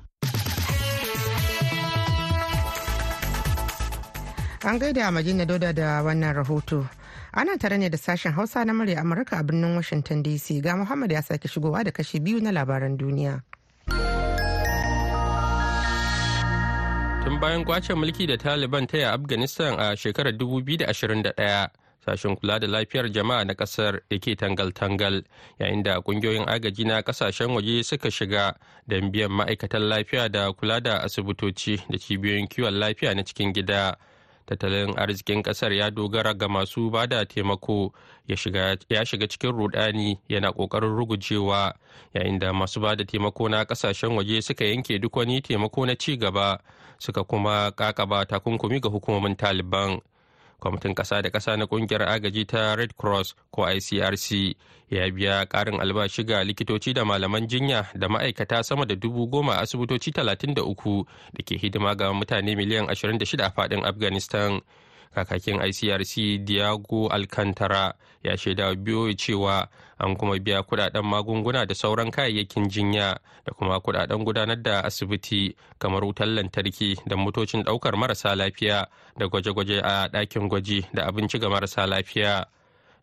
An 4.67 4.75
gaida 4.83 5.07
Madina 5.15 5.47
Dauda 5.47 5.71
da 5.73 6.03
wannan 6.03 6.35
rahoto. 6.35 6.83
Ana 7.33 7.55
tare 7.63 7.79
ne 7.79 7.89
da 7.89 7.97
sashen 7.97 8.33
Hausa 8.35 8.65
na 8.67 8.73
murya 8.75 8.99
Amurka 9.07 9.39
a 9.39 9.45
birnin 9.47 9.77
Washington 9.79 10.23
DC 10.27 10.59
ga 10.61 10.75
Muhammad 10.75 11.13
ya 11.13 11.21
sake 11.23 11.47
shigowa 11.47 11.85
da 11.85 11.93
kashi 11.95 12.19
biyu 12.19 12.43
na 12.43 12.51
labaran 12.51 12.99
duniya. 12.99 13.39
Tun 17.23 17.39
bayan 17.39 17.63
ƙwace 17.65 17.95
mulki 17.95 18.27
da 18.27 18.35
Taliban 18.37 18.89
ta 18.91 18.97
yi 18.99 19.05
Afghanistan 19.05 19.79
a 19.79 19.95
shekarar 19.95 20.35
2021 20.35 21.71
sashen 22.07 22.37
kula 22.37 22.59
da 22.59 22.67
lafiyar 22.67 23.11
jama'a 23.13 23.45
na 23.45 23.55
ƙasar 23.55 24.01
da 24.11 24.19
ke 24.19 24.37
tangal-tangal 24.37 25.23
yayin 25.59 25.83
da 25.83 26.01
ƙungiyoyin 26.01 26.47
agaji 26.49 26.85
na 26.85 27.03
ƙasashen 27.03 27.55
waje 27.55 27.85
suka 27.85 28.11
shiga 28.11 28.55
don 28.89 29.11
biyan 29.13 29.31
ma'aikatan 29.31 29.89
lafiya 29.89 30.29
da 30.31 30.53
kula 30.53 30.81
da 30.81 30.99
asibitoci 31.05 31.77
da 31.91 31.99
cibiyoyin 31.99 32.49
kiwon 32.49 32.75
lafiya 32.79 33.15
na 33.15 33.23
cikin 33.23 33.53
gida. 33.53 33.97
Tattalin 34.47 34.97
arzikin 34.99 35.43
ƙasar 35.43 35.73
ya 35.73 35.91
dogara 35.91 36.35
ga 36.35 36.49
masu 36.49 36.91
ba 36.91 37.07
da 37.07 37.25
taimako 37.25 37.93
ya 38.27 38.37
shiga 39.05 39.29
cikin 39.29 39.53
rudani 39.53 40.19
yana 40.29 40.51
ƙoƙarin 40.53 40.97
rugujewa 40.97 41.75
yayin 42.15 42.39
da 42.39 42.53
masu 42.53 42.81
ba 42.81 42.97
da 42.97 43.05
taimako 43.05 43.49
na 43.49 43.65
ƙasashen 43.65 44.17
waje 44.17 44.43
suka 44.43 44.65
yanke 44.65 44.99
duk 45.01 45.17
wani 45.17 45.41
taimako 45.43 45.87
na 45.87 45.95
ci 45.95 46.17
gaba 46.17 46.59
suka 46.99 47.25
kuma 47.25 47.71
kakaba 47.77 48.25
takunkumi 48.27 48.81
ga 48.81 48.89
hukumomin 48.89 49.37
taliban. 49.37 50.01
Kwamitin 50.61 50.95
ƙasa 50.95 51.23
da 51.23 51.31
ƙasa 51.31 51.57
na 51.57 51.67
ƙungiyar 51.67 52.03
agaji 52.09 52.45
ta 52.47 52.75
red 52.77 52.97
cross 52.97 53.35
ko 53.51 53.63
icrc 53.67 54.55
ya 54.91 55.11
biya 55.11 55.47
ƙarin 55.49 55.81
albashi 55.81 56.25
ga 56.25 56.45
likitoci 56.45 56.93
da 56.95 57.05
malaman 57.05 57.49
jinya 57.49 57.87
da 57.97 58.09
ma'aikata 58.09 58.63
sama 58.65 58.85
da 58.87 58.95
dubu 58.95 59.27
goma 59.27 59.53
a 59.57 59.61
asibitoci 59.65 60.13
33 60.13 60.55
da 61.33 61.43
ke 61.45 61.57
hidima 61.59 61.95
ga 61.97 62.13
mutane 62.13 62.55
miliyan 62.57 62.87
26 62.87 63.43
a 63.45 63.51
faɗin 63.51 63.85
afghanistan. 63.85 64.61
Kakakin 65.15 65.59
icrc 65.63 66.39
diago 66.47 67.09
alcantara 67.11 67.95
ya 68.23 68.37
shaida 68.37 68.75
biyo 68.75 69.13
cewa 69.15 69.69
an 69.99 70.17
kuma 70.17 70.39
biya 70.39 70.63
kuɗaɗen 70.63 71.03
magunguna 71.03 71.67
da 71.67 71.75
sauran 71.75 72.11
kayayyakin 72.11 72.69
jinya 72.71 73.19
da 73.45 73.53
kuma 73.53 73.81
kuɗaɗen 73.81 74.25
gudanar 74.25 74.63
da 74.63 74.81
asibiti 74.85 75.57
kamar 75.79 76.05
wutar 76.05 76.29
lantarki 76.29 76.97
da 77.07 77.17
motocin 77.17 77.63
ɗaukar 77.65 77.97
marasa 77.97 78.35
lafiya 78.37 78.87
da 79.19 79.27
gwaje-gwaje 79.27 79.81
a 79.83 80.09
ɗakin 80.09 80.49
gwaji 80.49 80.87
da 80.95 81.07
abinci 81.07 81.39
ga 81.39 81.49
marasa 81.49 81.87
lafiya. 81.87 82.47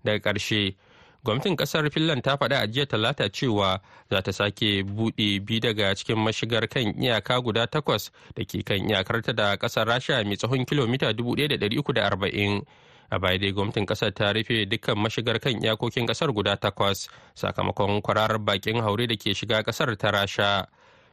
Daga 0.03 0.19
ƙarshe 0.31 0.75
gwamnatin 1.23 1.55
ƙasar 1.55 1.89
finland 1.91 2.23
ta 2.23 2.37
faɗa 2.37 2.61
a 2.63 2.67
jiya 2.67 2.85
talata 2.85 3.29
cewa 3.29 3.79
za 4.09 4.21
ta 4.21 4.31
sake 4.31 4.83
buɗe 4.83 5.39
bi 5.45 5.59
daga 5.59 5.95
cikin 5.95 6.15
mashigar 6.17 6.67
kan 6.69 6.93
iyaka 7.01 7.41
guda 7.41 7.67
takwas 7.67 8.11
da 8.35 8.43
ke 8.45 8.63
kan 8.63 8.77
iyakarta 8.89 9.33
da 9.35 9.55
ƙasar 9.57 9.85
rasha 9.87 10.23
mai 10.25 10.35
tsawon 10.37 10.65
kilomita 10.65 11.13
1,340 11.13 12.61
a 13.09 13.19
baya 13.19 13.37
dai 13.39 13.51
gwamnatin 13.51 13.85
ƙasar 13.85 14.11
ta 14.13 14.31
rufe 14.33 14.65
dukkan 14.69 14.95
mashigar 14.97 15.39
kan 15.39 15.53
iyakokin 15.63 16.07
ƙasar 16.07 16.33
guda 16.33 16.57
takwas 16.57 17.07
sakamakon 17.35 18.01
kwararar 18.01 18.37
bakin 18.39 18.81
haure 18.81 19.07
da 19.07 19.15
ke 19.15 19.33
shiga 19.33 19.63
ƙasar 19.63 19.95
ta 19.97 20.11
rasha. 20.11 20.67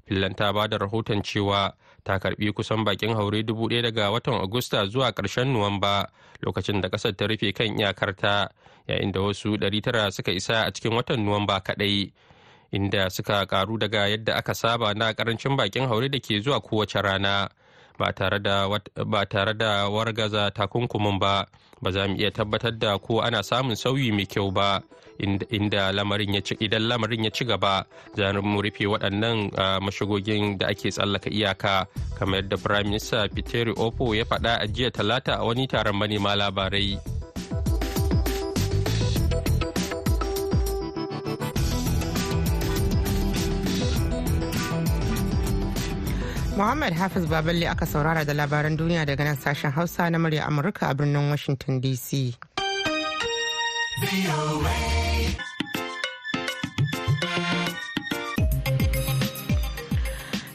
Finland 0.06 0.36
ta 0.36 0.52
ba 0.52 0.68
da 0.68 0.76
rahoton 0.78 1.22
cewa 1.22 1.72
ta 2.04 2.18
karɓi 2.18 2.52
kusan 2.52 2.84
bakin 2.84 3.14
haure 3.16 3.42
dubu 3.42 3.68
ɗaya 3.68 3.82
daga 3.82 4.10
watan 4.10 4.34
agusta 4.34 4.86
zuwa 4.86 5.12
ƙarshen 5.12 5.52
nuwamba 5.52 6.06
lokacin 6.42 6.80
da 6.80 6.88
ƙasar 6.88 7.16
ta 7.16 7.26
rufe 7.26 7.52
kan 7.54 7.78
iyakarta 7.78 8.48
yayin 8.88 9.12
da 9.12 9.20
wasu 9.20 9.56
900 9.56 10.10
suka 10.12 10.32
isa 10.32 10.64
a 10.66 10.70
cikin 10.72 10.92
watan 10.92 11.24
nuwamba 11.24 11.60
kaɗai 11.60 12.12
inda 12.72 13.10
suka 13.10 13.46
karu 13.46 13.78
daga 13.78 14.08
yadda 14.08 14.34
aka 14.36 14.54
saba 14.54 14.94
na 14.94 15.12
ƙarancin 15.12 15.56
bakin 15.56 15.88
haure 15.88 16.08
da 16.10 16.18
ke 16.20 16.40
zuwa 16.40 16.60
kowace 16.60 17.00
rana 17.02 17.48
ba 17.98 18.12
tare 18.12 18.38
da 19.54 19.88
wargaza 19.88 20.50
takunkumin 20.50 21.18
ba. 21.18 21.46
Ba 21.84 21.92
za 21.92 22.08
mu 22.08 22.16
iya 22.16 22.32
tabbatar 22.32 22.72
da 22.72 22.96
ko 22.98 23.20
ana 23.20 23.44
samun 23.44 23.76
sauyi 23.76 24.08
mai 24.12 24.24
kyau 24.24 24.48
ba 24.50 24.80
inda 25.52 25.92
lamarin 25.92 26.34
ya 26.34 26.40
ci 26.40 26.56
idan 26.58 26.88
lamarin 26.88 27.24
ya 27.28 27.30
ci 27.30 27.44
gaba 27.44 27.84
za 28.16 28.32
mu 28.40 28.62
rufe 28.64 28.88
waɗannan 28.88 29.52
mashigogin 29.84 30.56
da 30.58 30.66
ake 30.72 30.88
tsallaka 30.90 31.28
iyaka 31.30 31.84
kamar 32.18 32.40
yadda 32.40 32.56
prime 32.56 32.88
minister 32.88 33.28
peter 33.28 33.68
opo 33.76 34.14
ya 34.16 34.24
faɗa 34.24 34.64
a 34.64 34.66
jiya 34.66 34.90
talata 34.90 35.36
a 35.38 35.44
wani 35.44 35.66
taron 35.68 35.96
manema 35.96 36.32
labarai. 36.34 37.13
Muhammad 46.56 46.92
Hafiz 46.94 47.26
Baballe 47.26 47.66
aka 47.68 47.86
saurara 47.86 48.24
da 48.24 48.32
labaran 48.32 48.76
duniya 48.78 49.06
daga 49.06 49.24
nan 49.24 49.36
sashen 49.36 49.72
Hausa 49.72 50.10
na 50.10 50.18
murya 50.18 50.46
Amurka 50.46 50.90
a 50.90 50.94
birnin 50.94 51.28
Washington 51.30 51.80
DC. 51.80 52.34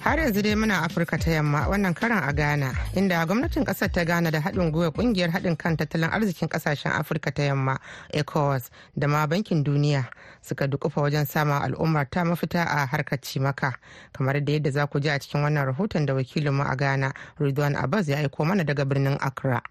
Har 0.03 0.18
yanzu 0.20 0.41
dai 0.41 0.56
muna 0.56 0.82
afirka 0.84 1.18
ta 1.18 1.32
yamma 1.32 1.68
wannan 1.70 1.94
karan 1.94 2.24
a 2.24 2.34
ghana 2.34 2.74
inda 2.96 3.25
gwamnatin 3.25 3.63
ƙasar 3.65 3.91
ta 3.91 4.03
ghana 4.06 4.32
da 4.32 4.39
haɗin 4.39 4.72
gwiwa 4.72 4.91
ƙungiyar 4.91 5.29
haɗin 5.32 5.58
kan 5.58 5.77
tattalin 5.77 6.10
arzikin 6.10 6.48
ƙasashen 6.50 6.91
afirka 6.91 7.32
ta 7.32 7.44
yamma 7.44 7.77
ecowas 8.13 8.70
da 8.96 9.08
ma 9.08 9.25
bankin 9.27 9.63
duniya 9.63 10.06
suka 10.41 10.68
dukufa 10.68 11.01
wajen 11.01 11.25
sama 11.25 11.60
al'ummar 11.62 12.10
ta 12.10 12.24
mafita 12.24 12.63
a 12.63 12.86
harkar 12.86 13.20
cimaka. 13.22 13.74
Kamar 14.13 14.39
da 14.46 14.51
yadda 14.53 14.72
za 14.72 14.88
ku 14.88 15.00
ji 15.00 15.10
a 15.10 15.20
cikin 15.20 15.41
wannan 15.44 15.65
rahoton 15.65 16.06
da 16.06 16.13
wakilinmu 16.13 16.63
a 16.63 16.75
ghana 16.75 17.13
ridwan 17.39 17.75
abbas 17.75 18.08
ya 18.08 18.18
aiko 18.18 18.46
mana 18.46 18.63
daga 18.63 18.86
birnin 18.86 19.18
accra. 19.20 19.62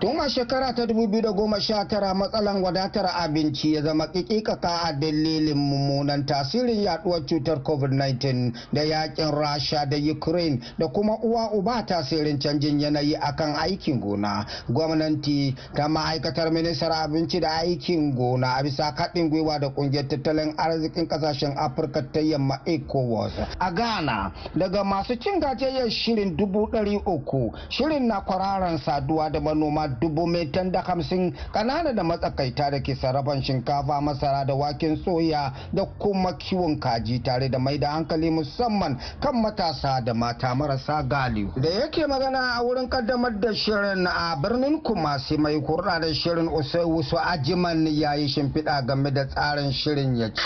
Tun 0.00 0.16
a 0.18 0.28
shekara 0.30 0.72
ta 0.72 0.84
2019 0.86 2.14
matsalan 2.14 2.62
wadatar 2.62 3.06
abinci 3.20 3.74
ya 3.74 3.82
zama 3.82 4.06
kikikaka 4.06 4.68
a 4.84 4.92
dalilin 4.92 5.54
mummunan 5.58 6.24
tasirin 6.26 6.82
yaduwar 6.82 7.20
cutar 7.26 7.58
COVID-19 7.62 8.52
da 8.72 8.80
yaƙin 8.82 9.30
Rasha 9.30 9.84
da 9.86 9.96
Ukraine 9.98 10.60
da 10.78 10.88
kuma 10.88 11.18
uwa 11.22 11.50
uba 11.52 11.82
tasirin 11.86 12.38
canjin 12.40 12.80
yanayi 12.80 13.14
akan 13.16 13.54
aikin 13.56 14.00
gona. 14.00 14.46
Gwamnati 14.70 15.54
ta 15.76 15.86
ma'aikatar 15.88 16.50
ministar 16.50 16.92
abinci 16.92 17.38
da 17.40 17.60
aikin 17.60 18.14
gona 18.16 18.56
a 18.56 18.62
bisa 18.62 18.94
kaɗin 18.96 19.28
gwiwa 19.28 19.58
da 19.60 19.68
ƙungiyar 19.68 20.08
tattalin 20.08 20.54
arzikin 20.56 21.08
ƙasashen 21.08 21.52
Afirka 21.58 22.02
ta 22.12 22.20
yamma 22.20 22.60
ECOWAS. 22.64 23.32
A 23.60 23.70
Ghana 23.70 24.32
daga 24.56 24.82
masu 24.84 25.14
cin 25.20 25.40
gajiyar 25.40 25.90
shirin 25.90 26.36
dubu 26.36 26.70
uku 27.06 27.52
shirin 27.68 28.06
na 28.08 28.20
kwararan 28.24 28.78
saduwa 28.78 29.30
da 29.30 29.40
manoma 29.40 29.89
dubu 30.00 30.26
metan 30.26 30.70
da 30.72 30.80
hamsin 30.82 31.32
kanana 31.52 31.92
da 31.94 32.02
matsakaita 32.02 32.70
da 32.70 32.80
ke 32.80 32.94
sarrafan 32.94 33.42
shinkafa 33.42 34.00
masara 34.00 34.44
da 34.46 34.54
waken 34.54 34.96
soya 35.04 35.52
da 35.72 35.84
kuma 35.98 36.32
kiwon 36.38 36.78
kaji 36.80 37.18
tare 37.22 37.48
da 37.48 37.58
mai 37.58 37.78
da 37.78 37.90
hankali 37.90 38.30
musamman 38.30 38.96
kan 39.20 39.34
matasa 39.42 40.00
da 40.04 40.14
mata 40.14 40.54
marasa 40.54 41.02
galiu 41.02 41.52
da 41.56 41.68
yake 41.68 42.06
magana 42.06 42.54
a 42.58 42.62
wurin 42.62 42.88
kaddamar 42.88 43.32
da 43.40 43.52
shirin 43.54 44.06
a 44.06 44.36
birnin 44.42 44.80
kumasi 44.82 45.36
mai 45.38 45.56
kurɗa 45.60 46.00
da 46.00 46.14
shirin 46.14 46.48
usai 46.48 46.84
wasu 46.84 47.16
ajiman 47.18 47.86
ya 47.86 48.14
yi 48.14 48.28
shimfiɗa 48.28 48.86
game 48.86 49.10
da 49.10 49.24
tsarin 49.26 49.72
shirin 49.72 50.16
ya 50.16 50.28
ce. 50.34 50.42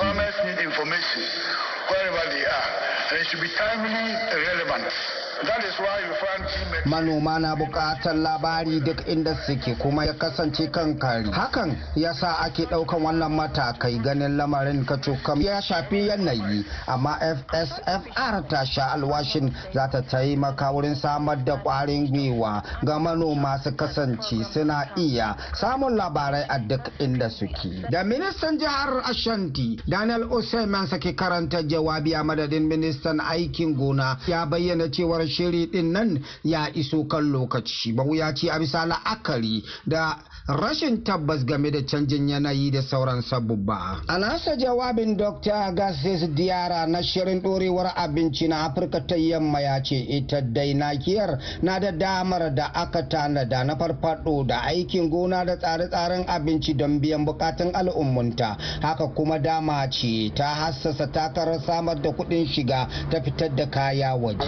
Manoma 6.86 7.38
na 7.38 7.54
buƙatar 7.56 8.14
labari 8.16 8.80
duk 8.80 9.06
inda 9.08 9.34
suke 9.46 9.74
kuma 9.78 10.04
ya 10.04 10.12
kasance 10.14 10.70
kan 10.72 10.98
kari. 10.98 11.30
Hakan 11.30 11.76
ya 11.96 12.12
sa 12.14 12.38
ake 12.44 12.66
ɗaukan 12.66 13.02
wannan 13.02 13.32
matakai 13.32 13.98
ganin 14.02 14.36
lamarin 14.36 14.84
kacokam 14.84 15.40
ya 15.40 15.60
shafi 15.62 16.08
yanayi 16.08 16.64
amma 16.86 17.18
fsfr 17.20 18.48
ta 18.48 18.64
sha 18.64 18.92
alwashin 18.94 19.52
za 19.74 19.88
ta 19.88 20.00
taimaka 20.02 20.70
wurin 20.72 20.94
samar 20.94 21.36
da 21.44 21.56
kwarin 21.56 22.06
gwiwa 22.10 22.62
ga 22.84 22.98
manoma 22.98 23.58
su 23.62 23.70
kasance 23.72 24.44
suna 24.52 24.88
iya 24.96 25.36
samun 25.54 25.96
labarai 25.96 26.44
a 26.48 26.58
duk 26.58 26.82
inda 26.98 27.30
suke. 27.30 27.90
Da 27.90 28.04
ministan 28.04 28.58
jihar 28.58 29.02
ashanti 29.04 29.80
daniel 29.88 30.28
oseman 30.32 30.86
sake 30.86 31.14
karanta 31.16 31.62
jawabi 31.62 32.14
a 32.14 32.22
madadin 32.24 32.68
ministan 32.68 33.20
aikin 33.20 33.74
gona 33.74 34.16
ya 34.28 34.46
bayyana 34.46 34.88
cewar 34.90 35.23
shiri 35.28 35.66
ɗin 35.66 35.92
nan 35.92 36.20
ya 36.44 36.68
iso 36.74 37.04
kan 37.08 37.20
lokaci. 37.32 37.92
Mawuyaci 37.92 38.48
a 38.50 38.58
bisa 38.58 38.86
la'akari 38.86 39.62
da 39.86 40.18
rashin 40.48 41.02
tabbas 41.04 41.44
game 41.44 41.70
da 41.70 41.80
canjin 41.82 42.28
yanayi 42.28 42.70
da 42.70 42.82
sauran 42.82 43.22
sabubba. 43.22 44.00
A 44.08 44.18
nasa 44.18 44.56
jawabin 44.56 45.16
Dr. 45.16 45.72
Gassis 45.74 46.28
Diara 46.34 46.86
na 46.86 47.02
shirin 47.02 47.40
ɗorewar 47.42 47.92
abinci 47.96 48.48
na 48.48 48.64
Afirka 48.68 49.00
ta 49.06 49.16
yamma 49.16 49.60
ya 49.60 49.80
ce 49.82 49.96
ita 49.96 50.40
dai 50.42 50.74
nakiyar 50.74 51.38
na 51.62 51.78
da 51.80 51.90
damar 51.92 52.54
da 52.54 52.66
aka 52.74 53.02
tanada 53.08 53.64
na 53.64 53.74
farfado 53.76 54.44
da 54.46 54.60
aikin 54.68 55.08
gona 55.10 55.44
da 55.46 55.56
tsare-tsaren 55.56 56.24
abinci 56.28 56.74
don 56.76 57.00
biyan 57.00 57.24
bukatun 57.24 57.72
al'ummunta. 57.74 58.56
Haka 58.82 59.08
kuma 59.16 59.38
dama 59.38 59.88
ce 59.90 60.30
ta 60.36 60.44
hassasa 60.54 61.06
takarar 61.10 61.60
samar 61.64 61.96
da 62.02 62.10
kuɗin 62.12 62.46
shiga 62.46 62.86
ta 63.10 63.20
fitar 63.22 63.48
da 63.56 63.64
kaya 63.70 64.14
waje. 64.14 64.44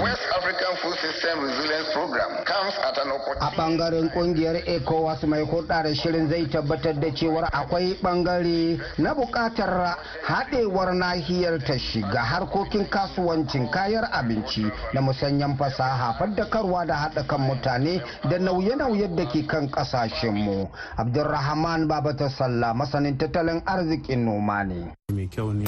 A 3.40 3.50
ɓangaren 3.56 4.10
ƙungiyar 4.10 4.56
ECOWAS 4.66 5.22
mai 5.26 5.42
hulɗa 5.42 5.82
da 5.82 5.94
shirin 5.94 6.28
zai 6.28 6.46
tabbatar 6.48 6.94
da 7.00 7.10
cewar 7.14 7.44
akwai 7.52 7.98
ɓangare 8.02 8.78
na 8.98 9.14
buƙatar 9.14 9.96
haɗewar 10.26 10.94
nahiyar 10.94 11.58
ta 11.64 11.76
shiga 11.78 12.20
harkokin 12.20 12.86
kasuwancin 12.90 13.70
kayan 13.70 14.04
abinci 14.12 14.70
da 14.94 15.00
musanyen 15.00 15.56
fasaha 15.56 16.14
faddakarwa 16.18 16.86
da 16.86 16.94
haɗa 16.94 17.26
kan 17.26 17.40
mutane 17.40 18.02
da 18.30 18.38
nauye-nauye 18.38 19.08
da 19.16 19.24
ke 19.26 19.46
kan 19.46 19.68
ƙasashenmu. 19.70 20.68
Abdulrahman 20.98 21.88
Babata 21.88 22.28
Sallah 22.30 22.74
masanin 22.74 23.18
tattalin 23.18 23.62
arzikin 23.66 24.24
noma 24.24 24.64
ne. 24.64 24.92
Mai 25.12 25.26
kyau 25.28 25.52
ne 25.52 25.64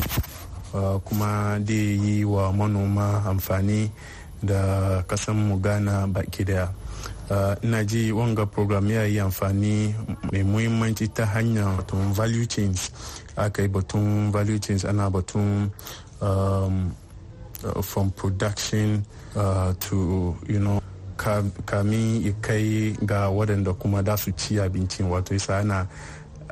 kuma 1.04 1.58
da 1.60 1.74
yi 1.74 2.24
wa 2.24 2.52
manoma 2.52 3.22
amfani 3.26 3.90
da 4.42 5.02
kasan 5.06 5.36
mu 5.36 5.56
Ghana 5.60 6.06
baki 6.08 6.44
ɗaya. 6.44 6.68
ina 7.62 7.84
ji 7.84 8.12
wanga 8.12 8.46
program 8.46 8.88
ya 8.90 9.04
yi 9.04 9.20
amfani 9.20 9.94
mai 10.32 10.42
muhimmanci 10.42 11.08
ta 11.12 11.26
hanyar 11.26 11.76
batun 11.76 12.12
value 12.12 12.46
chains 12.46 12.90
aka 13.36 13.62
yi 13.62 13.68
batun 13.68 14.32
value 14.32 14.58
chains 14.58 14.84
ana 14.84 15.10
batun 15.10 15.68
um, 16.20 16.94
uh, 17.64 17.82
from 17.82 18.10
production 18.12 19.04
uh, 19.36 19.74
to 19.78 20.34
you 20.48 20.58
know 20.58 20.80
kamin 21.66 22.32
kai 22.40 22.96
ga 23.04 23.28
waɗanda 23.28 23.74
kuma 23.78 24.02
da 24.02 24.16
su 24.16 24.32
ci 24.32 24.56
abincin 24.56 25.06
wato 25.10 25.34
isa 25.34 25.58
ana 25.58 25.86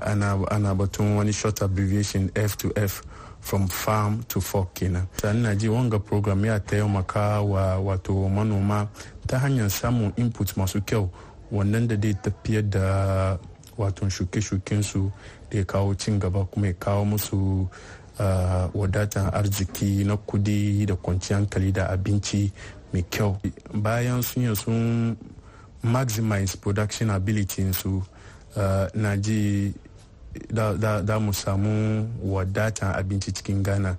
ana 0.02 0.74
batun 0.74 1.16
wani 1.16 1.32
short 1.32 1.62
abbreviation 1.62 2.30
f 2.36 2.56
to 2.56 2.68
f 2.76 3.00
from 3.46 3.68
farm 3.68 4.22
to 4.28 4.40
fork 4.40 4.74
kenan 4.74 5.06
sannan 5.22 5.42
na 5.42 5.54
ji 5.54 5.68
wanga 5.68 5.98
program 6.02 6.44
ya 6.44 6.58
taimaka 6.60 7.40
wa 7.46 7.78
wato 7.78 8.28
manoma 8.28 8.88
ta 9.26 9.38
hanyar 9.38 9.70
samun 9.70 10.12
input 10.16 10.56
masu 10.56 10.80
kyau 10.82 11.06
wannan 11.52 11.86
da 11.88 11.94
dai 11.96 12.14
tafiyar 12.14 12.62
da 12.70 13.38
wato 13.78 14.08
shuke-shukensu 14.10 15.12
da 15.50 15.58
ya 15.58 15.64
kawo 15.64 15.94
cin 15.94 16.18
gaba 16.18 16.44
kuma 16.44 16.66
ya 16.66 16.72
kawo 16.72 17.04
musu 17.04 17.68
uh, 18.18 18.66
wadatan 18.74 19.30
arziki 19.34 20.02
na 20.04 20.16
kuɗi 20.16 20.86
da 20.86 20.96
kwanciyar 20.96 21.38
hankali 21.40 21.72
da 21.72 21.86
abinci 21.90 22.50
mai 22.92 23.02
kyau. 23.10 23.36
Bayan 23.74 24.22
sun 24.22 24.42
yi 24.42 24.56
sun 24.56 25.16
maximize 25.82 26.56
production 26.56 27.10
ability 27.10 27.72
su 27.72 28.02
uh, 28.56 28.86
na 28.94 29.16
ji 29.16 29.72
da, 30.52 30.72
da, 30.74 31.00
da 31.02 31.18
mu 31.18 31.32
samu 31.32 32.08
wadatan 32.22 32.94
abinci 32.94 33.32
cikin 33.32 33.62
ghana. 33.62 33.96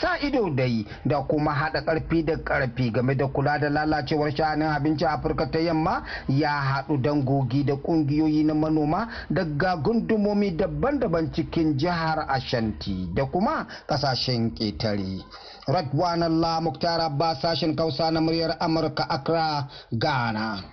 Sa 0.00 0.18
ido 0.18 0.50
dai 0.50 0.86
da 1.04 1.22
kuma 1.22 1.52
haɗa 1.54 1.84
ƙarfi 1.84 2.24
da 2.24 2.36
ƙarfi 2.44 2.90
game 2.92 3.14
da 3.16 3.26
kula 3.28 3.58
da 3.60 3.68
lalacewar 3.68 4.30
sha'anin 4.34 4.68
abinci 4.68 5.04
a 5.04 5.10
afirka 5.10 5.50
ta 5.50 5.58
yamma 5.58 6.02
ya 6.28 6.48
haɗu 6.60 7.00
dangogi 7.02 7.64
da 7.64 7.74
ƙungiyoyi 7.76 8.44
na 8.44 8.54
manoma 8.54 9.08
daga 9.30 9.76
gundumomi 9.76 10.56
daban-daban 10.56 11.32
cikin 11.32 11.76
jihar 11.78 12.26
ashanti 12.28 13.08
da 13.14 13.24
kuma 13.26 13.66
ƙasashen 13.86 14.54
ƙetare. 14.54 15.22
Radwan 15.68 16.22
allah 16.22 16.60
muktar 16.60 17.00
abbas 17.00 17.40
sashen 17.42 17.76
kausa 17.76 18.10
na 18.10 18.20
muryar 18.20 18.56
amurka 18.60 19.04
accra 19.08 19.68
ghana. 19.92 20.64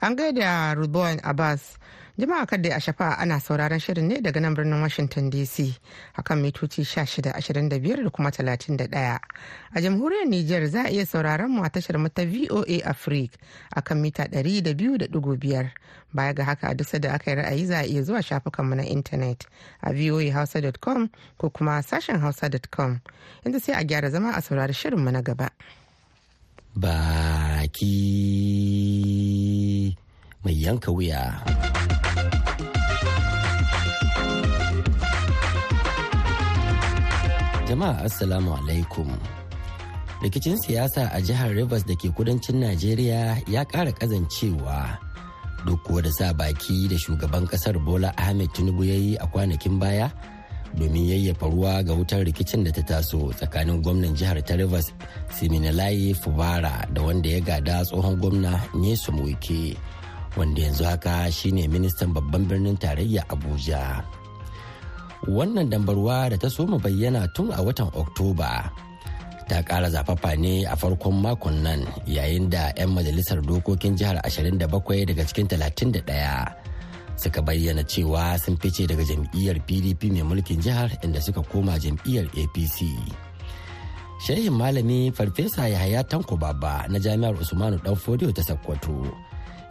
An 0.00 0.16
gaida 0.16 0.74
rubon 0.76 1.20
abbas. 1.22 1.76
Jama'a 2.20 2.46
kadda 2.46 2.76
a 2.76 2.80
shafa 2.80 3.18
ana 3.18 3.40
sauraron 3.40 3.80
shirin 3.80 4.08
ne 4.08 4.20
daga 4.20 4.40
nan 4.40 4.54
birnin 4.54 4.80
washington 4.82 5.30
dc 5.30 5.72
akan 6.20 6.38
mitoci 6.44 6.82
1625 6.84 8.04
da 8.04 8.10
kuma 8.10 8.30
31 8.30 9.18
a 9.74 9.80
jamhuriyar 9.80 10.26
niger 10.28 10.66
za 10.68 10.84
a 10.84 10.90
iya 10.92 11.06
sauraron 11.06 11.50
mu 11.50 11.64
a 11.64 11.70
tashar 11.70 11.98
mata 11.98 12.24
voa 12.26 12.64
africa 12.84 13.38
akan 13.76 13.96
mita 14.00 14.24
200.5 14.28 15.70
baya 16.12 16.32
ga 16.34 16.44
haka 16.44 16.68
a 16.70 16.74
duk 16.74 16.90
da 17.00 17.14
aka 17.14 17.30
yi 17.30 17.36
ra'ayi 17.36 17.66
za 17.66 17.78
a 17.78 17.84
iya 17.86 18.02
zuwa 18.02 18.22
shafukanmu 18.22 18.74
na 18.74 18.82
intanet 18.84 19.46
a 19.82 19.92
voahausa.com 19.92 21.08
ko 21.38 21.50
kuma 21.50 21.82
sashen 21.82 22.18
hausa.com 22.20 22.98
yanzu 23.44 23.60
sai 23.60 23.74
a 23.74 23.84
gyara 23.84 24.10
zama 24.10 24.32
a 24.36 24.40
saurari 24.42 24.74
shirinmu 24.74 25.10
na 25.12 25.22
gaba. 25.22 25.50
Baki 26.76 27.86
mai 30.44 30.54
yanka 30.62 30.90
wuya. 30.90 31.69
Jama'a 37.70 38.02
Assalamu 38.02 38.50
alaikum. 38.58 39.06
Rikicin 40.26 40.58
siyasa 40.58 41.06
a 41.14 41.22
jihar 41.22 41.54
Rivers 41.54 41.86
da 41.86 41.94
ke 41.94 42.10
kudancin 42.10 42.58
Najeriya 42.58 43.38
ya 43.46 43.62
ƙara 43.62 43.94
ƙazancewa 43.94 44.98
duk 45.62 45.78
kuwa 45.86 46.02
da 46.02 46.10
sa 46.10 46.34
baki 46.34 46.90
da 46.90 46.98
shugaban 46.98 47.46
ƙasar 47.46 47.78
Bola 47.78 48.10
Ahmed 48.18 48.50
Tinubu 48.58 48.82
ya 48.82 48.94
yi 48.98 49.14
a 49.22 49.26
kwanakin 49.30 49.78
baya 49.78 50.10
domin 50.74 51.14
yayyafa 51.14 51.46
ruwa 51.46 51.78
ga 51.86 51.94
wutar 51.94 52.26
rikicin 52.26 52.64
da 52.66 52.74
ta 52.74 52.82
taso 52.82 53.30
tsakanin 53.38 53.78
gwamnan 53.86 54.18
jihar 54.18 54.42
ta 54.42 54.58
Rivers 54.58 54.90
Siminalayi 55.30 56.10
Fubara 56.18 56.90
da 56.90 57.02
wanda 57.06 57.30
ya 57.30 57.38
gada 57.38 57.86
tsohon 57.86 58.18
gwamna 58.18 58.66
Nyesom 58.74 59.22
Wike 59.22 59.78
wanda 60.34 60.58
yanzu 60.66 60.84
haka 60.90 61.30
shine 61.30 61.70
ministan 61.70 62.10
babban 62.10 62.50
birnin 62.50 62.74
tarayya 62.76 63.22
Abuja. 63.30 64.02
Wannan 65.36 65.70
dambarwa 65.70 66.30
da 66.30 66.36
ta 66.36 66.48
soma 66.50 66.76
bayyana 66.78 67.26
tun 67.34 67.48
a 67.54 67.62
watan 67.62 67.88
oktoba 67.94 68.70
ta 69.50 69.62
ƙara 69.66 69.90
zafafa 69.90 70.36
ne 70.38 70.62
a 70.66 70.74
farkon 70.78 71.18
makon 71.22 71.62
nan 71.66 71.82
yayin 72.06 72.46
da 72.50 72.70
'yan 72.78 72.90
majalisar 72.94 73.42
dokokin 73.42 73.98
jihar 73.98 74.18
27 74.22 74.58
daga 75.06 75.22
cikin 75.26 75.46
31 75.50 76.06
suka 77.18 77.42
bayyana 77.42 77.82
cewa 77.82 78.38
sun 78.38 78.54
fice 78.62 78.86
daga 78.86 79.02
jam'iyyar 79.02 79.58
pdp 79.66 80.02
mai 80.14 80.22
mulkin 80.22 80.62
jihar 80.62 80.88
inda 81.02 81.18
suka 81.20 81.42
koma 81.50 81.74
jam'iyyar 81.82 82.30
apc 82.30 82.78
shehin 84.22 84.54
malami 84.54 85.10
farfesa 85.10 85.66
yahaya 85.66 86.04
tanko 86.06 86.36
baba 86.38 86.86
na 86.92 86.98
jami'ar 87.02 87.34
usmanu 87.40 87.76
dan 87.82 87.96
fodiyo 87.98 88.30
ta 88.32 88.42
sakkwato 88.46 89.02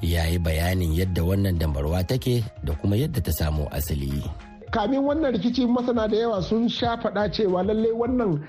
ya 0.01 0.27
yi 0.27 0.39
bayanin 0.39 0.95
yadda 0.95 1.23
wannan 1.23 1.59
dambarwa 1.59 2.03
take 2.07 2.43
da 2.63 2.71
kuma 2.79 2.95
yadda 2.95 3.19
ta 3.23 3.31
samo 3.35 3.67
asali. 3.71 4.23
Kamin 4.71 4.99
wannan 5.03 5.31
rikici 5.33 5.65
masana 5.67 6.07
da 6.07 6.17
yawa 6.17 6.41
sun 6.41 6.69
sha 6.69 6.97
faɗa 6.97 7.31
cewa 7.31 7.63
lallai 7.63 7.91
wannan 7.91 8.39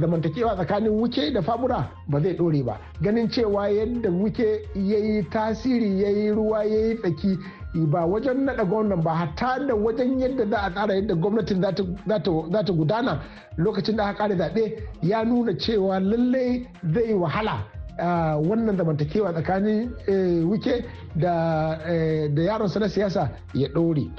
zamantakewa 0.00 0.54
tsakanin 0.56 0.90
wuke 0.92 1.32
da 1.32 1.42
fabura 1.42 1.90
ba 2.08 2.20
zai 2.20 2.34
ɗore 2.36 2.64
ba. 2.64 2.78
Ganin 3.02 3.28
cewa 3.28 3.68
yadda 3.68 4.10
wuke 4.10 4.62
ya 4.74 4.98
yi 4.98 5.22
tasiri 5.30 6.02
ya 6.02 6.08
yi 6.10 6.30
ruwa 6.30 6.64
ya 6.64 6.78
yi 6.88 6.94
tsaki 6.96 7.38
ba 7.74 8.06
wajen 8.06 8.44
naɗa 8.46 8.64
gwamnan 8.64 9.02
ba 9.02 9.14
hatta 9.14 9.58
da 9.66 9.74
wajen 9.74 10.20
yadda 10.20 10.46
za 10.50 10.58
a 10.62 10.70
tsara 10.70 10.94
yadda 10.94 11.14
gwamnatin 11.14 11.60
za 11.62 12.62
ta 12.62 12.72
gudana 12.72 13.20
lokacin 13.56 13.96
da 13.96 14.04
aka 14.06 14.18
kare 14.18 14.36
zaɓe 14.36 14.78
ya 15.02 15.24
nuna 15.24 15.52
cewa 15.58 16.00
lallai 16.00 16.66
zai 16.94 17.14
wahala. 17.14 17.73
Wannan 17.98 18.76
zamantakewa 18.76 19.32
tsakanin 19.32 19.90
uh, 20.08 20.50
wike 20.50 20.84
da 21.16 21.78
uh, 21.86 22.44
yaronsa 22.44 22.80
na 22.80 22.88
siyasa 22.88 23.30
ya 23.54 23.68
ɗore. 23.68 24.10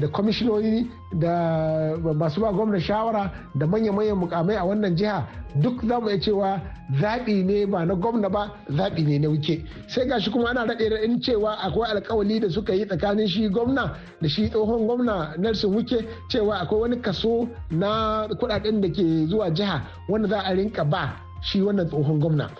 Da 0.00 0.08
kwamishinoni 0.08 0.90
da 1.18 1.96
masu 2.14 2.40
ba 2.40 2.52
gwamna 2.52 2.80
shawara 2.80 3.30
da 3.54 3.66
manya-manyan 3.66 4.16
mukamai 4.18 4.56
a 4.56 4.64
wannan 4.64 4.94
jiha 4.96 5.24
duk 5.56 5.80
za 5.88 6.00
mu 6.00 6.08
iya 6.08 6.20
cewa 6.20 6.60
zaɓi 7.00 7.44
ne 7.44 7.66
ba 7.66 7.84
na 7.86 7.94
gwamna 7.94 8.28
ba 8.28 8.50
zaɓi 8.68 9.06
ne 9.06 9.18
na 9.18 9.28
wuke 9.28 9.64
sai 9.88 10.06
gashi 10.06 10.30
kuma 10.30 10.50
ana 10.50 10.66
raɗe 10.66 10.88
raɗin 10.88 11.20
cewa 11.22 11.52
akwai 11.58 11.90
alkawali 11.90 12.40
da 12.40 12.50
suka 12.50 12.74
yi 12.74 12.84
tsakanin 12.86 13.26
shi 13.26 13.48
gwamna 13.48 13.96
da 14.20 14.28
shi 14.28 14.48
tsohon 14.50 14.86
gwamna 14.86 15.34
nelson 15.38 15.72
wuke 15.74 16.04
cewa 16.28 16.58
akwai 16.60 16.80
wani 16.80 16.96
kaso 17.00 17.48
na 17.70 18.26
kuɗaɗen 18.28 18.80
da 18.80 18.88
ke 18.88 19.26
zuwa 19.26 19.50
jiha 19.50 19.80
wanda 20.08 20.28
za 20.28 20.40
a 20.44 20.54
rinka 20.54 20.84
ba 20.84 21.16
shi 21.42 21.62
wannan 21.62 21.88
tsohon 21.88 22.20
gwamna. 22.20 22.50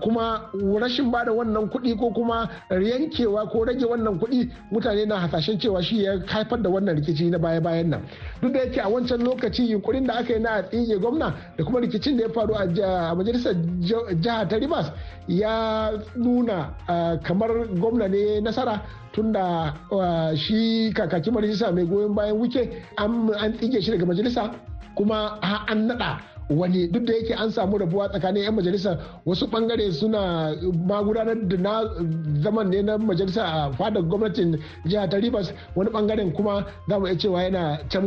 Kuma 0.00 0.50
rashin 0.80 1.10
ba 1.10 1.24
da 1.24 1.32
wannan 1.32 1.68
kuɗi 1.70 1.96
ko 1.98 2.10
kuma 2.12 2.48
yankewa 2.70 3.46
ko 3.50 3.64
rage 3.64 3.84
wannan 3.84 4.18
kuɗi 4.18 4.48
mutane 4.72 5.06
na 5.06 5.18
hasashen 5.20 5.58
cewa 5.58 5.82
shi 5.82 6.04
ya 6.04 6.18
haifar 6.26 6.62
da 6.62 6.70
wannan 6.70 6.96
rikici 6.96 7.30
na 7.30 7.38
baya-bayan 7.38 7.90
nan. 7.90 8.00
Duk 8.42 8.52
da 8.52 8.58
yake 8.60 8.80
a 8.80 8.88
wancan 8.88 9.20
lokaci 9.22 9.70
yunkurin 9.70 10.06
da 10.06 10.14
aka 10.18 10.32
yi 10.34 10.40
na 10.40 10.62
tsige 10.62 10.98
gwamna 10.98 11.34
da 11.56 11.64
kuma 11.64 11.80
rikicin 11.80 12.16
da 12.16 12.24
ya 12.24 12.28
faru 12.32 12.54
a 12.54 13.14
majalisar 13.14 13.54
jihar 14.20 14.48
ta 14.48 14.56
rivers 14.56 14.92
ya 15.28 15.90
nuna 16.16 16.74
kamar 17.22 17.50
gwamna 17.78 18.08
ne 18.08 18.40
nasara 18.40 18.80
tunda 19.12 19.74
shi 20.36 20.92
kakakin 20.94 21.34
majalisa 21.34 21.72
mai 21.72 21.84
goyon 21.84 22.14
bayan 22.14 22.38
wike 22.40 22.70
an 22.96 23.52
tsige 23.58 23.80
shi 23.82 23.90
daga 23.90 24.06
majalisa 24.06 24.50
kuma 24.96 25.38
an 25.68 25.88
naɗa 25.88 26.18
wani 26.50 26.86
duk 26.88 27.04
da 27.06 27.12
yake 27.14 27.34
an 27.34 27.50
samu 27.50 27.78
rabuwa 27.78 28.08
tsakanin 28.08 28.42
'yan 28.42 28.54
majalisa 28.54 28.98
wasu 29.26 29.46
ɓangare 29.46 29.92
suna 29.92 30.54
ma 30.86 31.02
gudanar 31.02 31.36
da 31.48 31.56
na 31.56 31.84
zaman 32.42 32.68
ne 32.70 32.82
na 32.82 32.98
majalisa 32.98 33.42
a 33.44 33.72
fadar 33.72 34.02
gwamnatin 34.02 34.58
jihar 34.86 35.08
ta 35.08 35.16
rivers. 35.18 35.52
Wani 35.76 35.90
ɓangaren 35.90 36.32
kuma 36.34 36.66
za 36.88 36.98
mu 36.98 37.06
iya 37.06 37.16
cewa 37.18 37.42
yana 37.42 37.78
can 37.88 38.02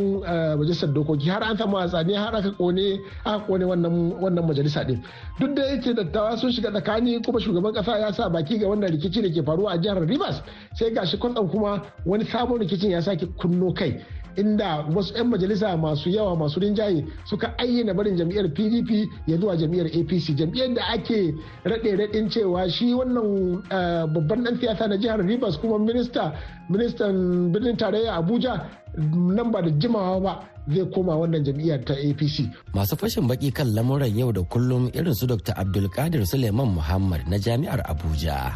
majalisar 0.58 0.90
dokoki. 0.94 1.30
Har 1.30 1.44
an 1.44 1.58
samu 1.58 1.78
hatsani 1.78 2.14
har 2.16 2.36
aka 2.36 2.52
ƙone 2.52 3.00
aka 3.26 3.46
ƙone 3.48 3.66
wannan 3.66 4.46
majalisa 4.48 4.84
din. 4.86 5.02
Duk 5.40 5.56
da 5.56 5.64
yake 5.64 5.94
dattawa 5.96 6.38
sun 6.38 6.52
shiga 6.52 6.72
tsakani 6.72 7.22
kuma 7.24 7.40
shugaban 7.40 7.74
kasa 7.74 8.00
ya 8.00 8.12
sa 8.12 8.30
baki 8.30 8.60
ga 8.60 8.68
wannan 8.68 8.92
rikici 8.92 9.22
da 9.22 9.30
ke 9.30 9.46
faruwa 9.46 9.72
a 9.72 9.78
jihar 9.78 10.00
rivers 10.08 10.42
sai 10.76 10.92
gashi 10.92 11.18
kwatsam 11.18 11.50
kuma 11.50 11.82
wani 12.06 12.26
sabon 12.26 12.60
rikicin 12.60 12.92
ya 12.92 13.02
sake 13.02 13.26
kunno 13.40 13.72
kai. 13.74 14.04
Inda 14.38 14.86
wasu 14.96 15.13
'yan 15.15 15.28
majalisa 15.30 15.78
masu 15.78 16.10
yawa 16.10 16.36
masu 16.36 16.60
rinjaye 16.60 17.06
suka 17.26 17.54
ayyana 17.58 17.93
barin 17.93 18.15
jam'iyyar 18.17 18.48
pdp 18.54 18.89
ya 19.28 19.38
zuwa 19.38 19.56
jam'iyyar 19.58 19.88
apc 19.88 20.26
jam'iyyar 20.36 20.74
da 20.74 20.84
ake 20.96 21.34
raɗe 21.65 21.89
raɗin 21.98 22.30
cewa 22.30 22.69
shi 22.69 22.93
wannan 22.93 23.62
babban 24.13 24.43
ɗan 24.43 24.56
siyasa 24.60 24.88
na 24.88 24.98
jihar 24.98 25.19
rivers 25.22 25.58
kuma 25.58 25.80
minista 25.80 26.34
ministan 26.69 27.52
birnin 27.52 27.78
tarayya 27.78 28.13
abuja 28.19 28.69
nan 29.12 29.52
ba 29.52 29.62
da 29.62 29.69
jimawa 29.69 30.19
ba 30.22 30.34
zai 30.67 30.86
koma 30.93 31.15
wannan 31.19 31.43
jam'iyyar 31.43 31.82
ta 31.86 31.93
apc 31.93 32.48
masu 32.74 32.96
fashin 32.96 33.28
baki 33.28 33.52
kan 33.52 33.67
lamuran 33.76 34.12
yau 34.15 34.32
da 34.32 34.41
kullum 34.48 34.88
irin 34.93 35.13
su 35.13 35.28
dr 35.28 35.54
abdulkadir 35.58 36.24
suleiman 36.26 36.67
muhammad 36.72 37.22
na 37.28 37.38
jami'ar 37.38 37.84
abuja. 37.89 38.56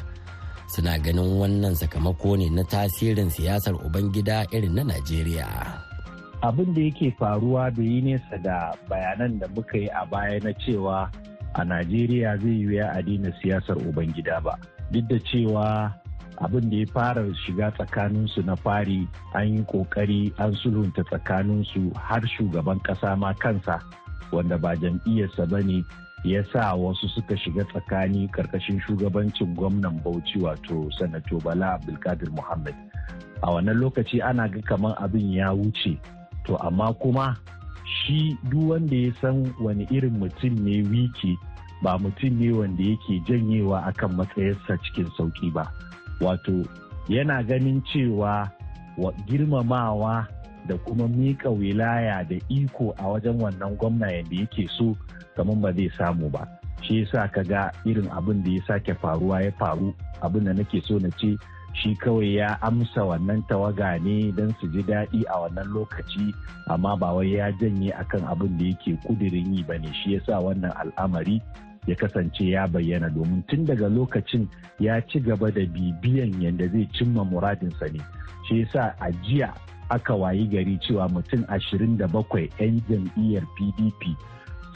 Suna 0.67 0.99
ganin 0.99 1.39
wannan 1.39 1.75
sakamako 1.75 2.38
ne 2.38 2.49
na 2.51 2.63
tasirin 2.63 3.30
siyasar 3.32 3.75
ubangida 3.80 4.43
irin 4.51 4.75
na 4.75 4.84
najeriya. 4.84 5.47
Abin 6.43 6.73
da 6.73 6.82
yake 6.82 7.12
faruwa 7.19 7.71
da 7.71 7.82
yi 7.84 8.01
nesa 8.01 8.38
da 8.43 8.75
bayanan 8.89 9.39
da 9.39 9.47
muka 9.56 9.77
yi 9.77 9.88
a 9.89 10.06
baya 10.06 10.39
na 10.43 10.51
cewa 10.62 11.10
a 11.56 11.62
najeriya 11.65 12.38
zai 12.38 12.51
yi 12.67 12.77
a 12.80 13.01
daina 13.01 13.32
siyasar 13.41 13.77
ubangida 13.80 14.43
ba. 14.43 14.60
Duk 14.91 15.08
da 15.10 15.17
cewa 15.25 15.93
abin 16.38 16.69
da 16.69 16.75
ya 16.77 16.86
fara 16.93 17.23
shiga 17.45 17.71
tsakaninsu 17.71 18.45
na 18.45 18.56
fari 18.56 19.08
an 19.34 19.47
yi 19.58 19.63
ƙoƙari 19.65 20.34
an 20.38 20.53
sulhunta 20.53 21.03
tsakaninsu 21.10 21.93
har 21.97 22.21
shugaban 22.27 22.80
kasa 22.84 23.15
ma 23.15 23.34
kansa 23.34 23.80
wanda 24.32 24.58
ba 24.58 24.75
jam'iyyarsa 24.75 25.49
ba 25.49 25.63
ne 25.63 25.84
ya 26.23 26.43
sa 26.53 26.73
wasu 26.75 27.08
suka 27.10 27.38
shiga 27.38 27.63
tsakani 27.63 28.27
ƙarƙashin 28.34 28.82
shugabancin 28.82 29.56
gwamnan 29.56 30.01
bauchi 30.03 30.39
wato 30.41 30.89
sanato 30.99 31.38
bala 31.43 31.73
abdulkadir 31.77 32.32
muhammad. 32.32 32.75
A 33.43 33.51
wannan 33.51 33.77
lokaci 33.77 34.21
ana 34.23 34.49
ga 34.49 34.62
kamar 34.62 34.95
abin 34.97 35.32
ya 35.34 35.53
wuce. 35.53 35.97
To 36.45 36.58
amma 36.58 36.93
kuma 36.93 37.38
shi 37.86 38.38
duk 38.49 38.69
wanda 38.69 38.95
ya 38.95 39.12
san 39.21 39.53
wani 39.62 39.86
irin 39.91 40.17
mutum 40.19 40.58
ne 40.60 40.82
wiki 40.89 41.38
ba 41.84 41.97
mutum 41.99 42.34
ne 42.39 42.51
wanda 42.51 42.84
yake 42.84 43.21
janyewa 43.30 43.86
akan 43.86 44.17
matsayarsa 44.17 44.77
cikin 44.89 45.06
sauƙi 45.17 45.53
ba. 45.53 45.69
Wato 46.19 46.65
yana 47.08 47.43
ganin 47.45 47.82
cewa 47.93 48.49
wa 48.97 49.12
girmamawa 49.30 50.27
da 50.67 50.75
kuma 50.77 51.08
miƙa 51.08 51.49
wilaya 51.53 52.23
da 52.27 52.36
iko 52.49 52.91
a 52.97 53.03
wajen 53.08 53.38
wannan 53.39 53.77
gwamna 53.77 54.12
yadda 54.12 54.36
yake 54.36 54.67
so 54.77 54.97
kamar 55.38 55.56
ba 55.62 55.69
zai 55.73 55.89
samu 55.97 56.30
ba. 56.34 56.41
Shi 56.82 57.06
yasa 57.06 57.30
ka 57.30 57.41
ga 57.45 57.69
irin 57.86 58.10
abin 58.10 58.41
da 58.43 58.50
ya 58.52 58.62
sake 58.67 58.93
faruwa 58.97 59.41
ya 59.45 59.52
faru. 59.62 59.93
Abin 60.26 60.45
da 60.50 60.54
nake 60.58 60.82
so 60.82 60.97
na 60.97 61.10
ce 61.21 61.38
shi 61.78 61.93
kawai 62.02 62.36
ya 62.41 62.58
amsa 62.65 63.06
wannan 63.06 63.45
tawaga 63.47 64.02
ne 64.02 64.32
don 64.34 64.50
su 64.60 64.65
ji 64.73 64.82
daɗi 64.84 65.21
a 65.30 65.36
wannan 65.45 65.69
lokaci 65.73 66.34
amma 66.73 66.97
ba 66.97 67.13
wai 67.13 67.38
ya 67.38 67.52
janye 67.62 67.93
akan 67.93 68.26
abin 68.26 68.58
da 68.58 68.65
yake 68.65 68.97
kudirin 69.06 69.54
yi 69.54 69.62
ba 69.63 69.78
ne. 69.78 69.93
Shi 70.02 70.17
yasa 70.17 70.41
wannan 70.41 70.73
al'amari 70.73 71.38
ya 71.88 71.95
kasance 71.95 72.41
ya 72.50 72.67
bayyana 72.67 73.10
domin 73.13 73.43
tun 73.47 73.65
daga 73.65 73.86
lokacin 73.89 74.50
ya 74.80 75.02
ci 75.06 75.19
gaba 75.21 75.52
da 75.54 75.62
bibiyan 75.65 76.34
yadda 76.41 76.67
zai 76.73 76.89
cimma 76.97 77.21
muradinsa 77.26 77.86
ne. 77.93 78.02
Shi 78.50 78.65
yasa 78.65 78.93
a 79.00 79.12
jiya 79.26 79.54
aka 79.89 80.13
wayi 80.15 80.47
gari 80.47 80.76
cewa 80.84 81.08
mutum 81.10 81.43
27 81.47 82.04
'yan 82.60 82.82
jam'iyyar 82.89 83.45
pdp 83.56 84.02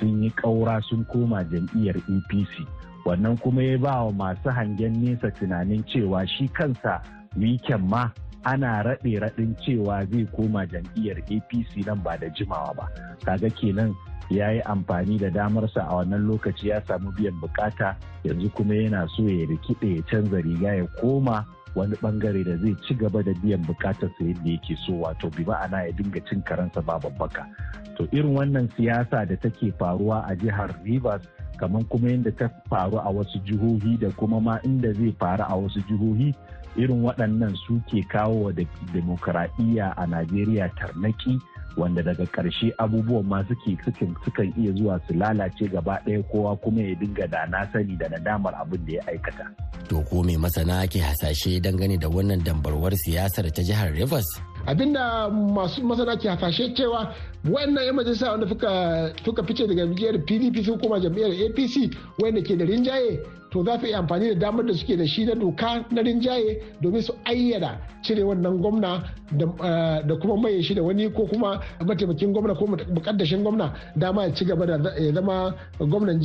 sun 0.01 0.23
yi 0.23 0.29
ƙaura 0.41 0.81
sun 0.89 1.05
koma 1.05 1.43
jam'iyyar 1.45 1.95
apc 2.01 2.65
wannan 3.05 3.37
kuma 3.37 3.61
ya 3.63 3.77
ba 3.77 4.03
wa 4.09 4.11
masu 4.11 4.49
hangen 4.49 4.97
nesa 4.97 5.29
tunanin 5.37 5.85
cewa 5.85 6.25
shi 6.27 6.47
kansa 6.49 7.01
wiken 7.37 7.85
ma 7.89 8.09
ana 8.43 8.81
raɗe 8.83 9.19
raɗin 9.21 9.55
cewa 9.61 10.05
zai 10.09 10.25
koma 10.35 10.65
jam'iyyar 10.65 11.17
apc 11.29 11.85
nan 11.85 12.01
ba 12.03 12.17
da 12.17 12.27
jimawa 12.33 12.73
ba. 12.75 12.85
Kaga 13.25 13.49
kenan 13.49 13.93
ya 14.29 14.49
yi 14.51 14.61
amfani 14.65 15.17
da 15.19 15.29
damarsa 15.29 15.81
a 15.89 15.95
wannan 16.01 16.25
lokaci 16.27 16.67
ya 16.73 16.81
samu 16.87 17.11
biyan 17.13 17.37
buƙata 17.41 17.95
yanzu 18.23 18.49
kuma 18.53 18.73
yana 18.75 19.07
so 19.17 19.23
ya 19.23 19.45
rikide 19.45 19.95
ya 19.95 20.01
canza 20.09 20.41
riga 20.41 20.75
ya 20.75 20.87
koma 21.01 21.45
wani 21.75 21.95
ɓangare 22.01 22.43
da 22.43 22.57
zai 22.57 22.75
ci 22.87 22.93
gaba 22.95 23.23
da 23.23 23.31
biyan 23.43 23.61
bukatarsa 23.65 24.23
yadda 24.23 24.49
yake 24.51 24.75
so 24.85 24.93
wato 24.99 25.29
bi 25.29 25.43
ma'ana 25.45 25.85
ya 25.87 25.91
dinga 25.91 26.19
cin 26.29 26.41
karansa 26.43 26.81
ba 26.81 26.99
babbaka. 26.99 27.45
To 27.97 28.07
irin 28.11 28.35
wannan 28.35 28.69
siyasa 28.77 29.25
da 29.25 29.35
take 29.35 29.71
faruwa 29.79 30.25
a 30.27 30.35
jihar 30.35 30.69
rivers 30.83 31.21
kamar 31.57 31.83
kuma 31.89 32.09
yadda 32.11 32.31
ta 32.37 32.49
faru 32.69 32.97
a 32.97 33.09
wasu 33.11 33.39
jihohi 33.45 33.97
da 33.99 34.09
kuma 34.11 34.41
ma 34.41 34.59
inda 34.63 34.93
zai 34.93 35.15
faru 35.19 35.43
a 35.47 35.55
wasu 35.55 35.79
jihohi 35.87 36.33
irin 36.75 37.03
waɗannan 37.03 37.55
su 37.67 37.81
ke 37.91 38.03
kawo 38.09 38.43
wa 38.47 38.51
demokuraɗiyya 38.93 39.93
a 39.97 40.07
najeriya 40.07 40.69
tarnaki. 40.75 41.39
Wanda 41.77 42.03
daga 42.03 42.25
ƙarshe 42.25 42.73
abubuwan 42.77 43.25
ma 43.25 43.43
suke 43.47 43.77
sukan 44.25 44.53
iya 44.57 44.71
zuwa 44.75 44.99
su 45.07 45.13
lalace 45.13 45.67
gaba 45.71 45.99
ɗaya 46.05 46.23
kowa 46.31 46.55
kuma 46.57 46.81
ya 46.81 46.95
dinga 46.95 47.27
da 47.27 47.45
na 47.47 47.67
sani 47.73 47.95
da 47.97 48.07
nadamar 48.09 48.53
abin 48.55 48.85
da 48.85 48.93
ya 48.93 49.01
aikata. 49.07 49.45
To 49.89 50.01
ko 50.03 50.23
mai 50.23 50.37
masana 50.37 50.87
ke 50.87 50.99
hasashe 50.99 51.59
dangane 51.61 51.99
da 51.99 52.07
wannan 52.09 52.43
dambarwar 52.43 52.93
siyasar 52.95 53.51
ta 53.51 53.61
jihar 53.63 53.91
Rivers? 53.93 54.27
abin 54.67 54.93
da 54.93 55.29
masu 55.29 55.83
masana 55.83 56.17
ke 56.17 56.29
hasashe 56.29 56.73
cewa 56.75 57.13
wayannan 57.49 57.83
yan 57.85 57.95
majalisa 57.95 58.31
wanda 58.31 58.47
suka 59.25 59.43
fice 59.43 59.67
daga 59.67 59.85
jam'iyyar 59.85 60.17
pdp 60.25 60.65
sun 60.65 60.79
koma 60.79 60.99
jam'iyyar 60.99 61.31
apc 61.49 61.89
wanda 62.21 62.41
ke 62.41 62.57
da 62.57 62.65
rinjaye 62.65 63.19
to 63.51 63.63
za 63.63 63.77
su 63.79 63.85
iya 63.85 63.99
amfani 63.99 64.29
da 64.33 64.35
damar 64.35 64.65
da 64.65 64.73
suke 64.73 64.97
da 64.97 65.05
shi 65.07 65.25
na 65.25 65.35
doka 65.35 65.83
na 65.91 66.01
rinjaye 66.01 66.61
domin 66.81 67.01
su 67.01 67.13
ayyana 67.25 67.77
cire 68.01 68.23
wannan 68.23 68.57
gwamna 68.61 69.03
da 70.07 70.15
kuma 70.21 70.37
maye 70.37 70.61
shi 70.63 70.73
da 70.75 70.81
wani 70.81 71.09
ko 71.11 71.25
kuma 71.27 71.59
mataimakin 71.85 72.31
gwamna 72.33 72.55
ko 72.55 72.65
mukaddashin 72.67 73.43
gwamna 73.43 73.73
dama 73.95 74.23
ya 74.23 74.33
ci 74.33 74.45
gaba 74.45 74.65
da 74.65 74.77
zama 75.13 75.53
gwamnan 75.79 76.19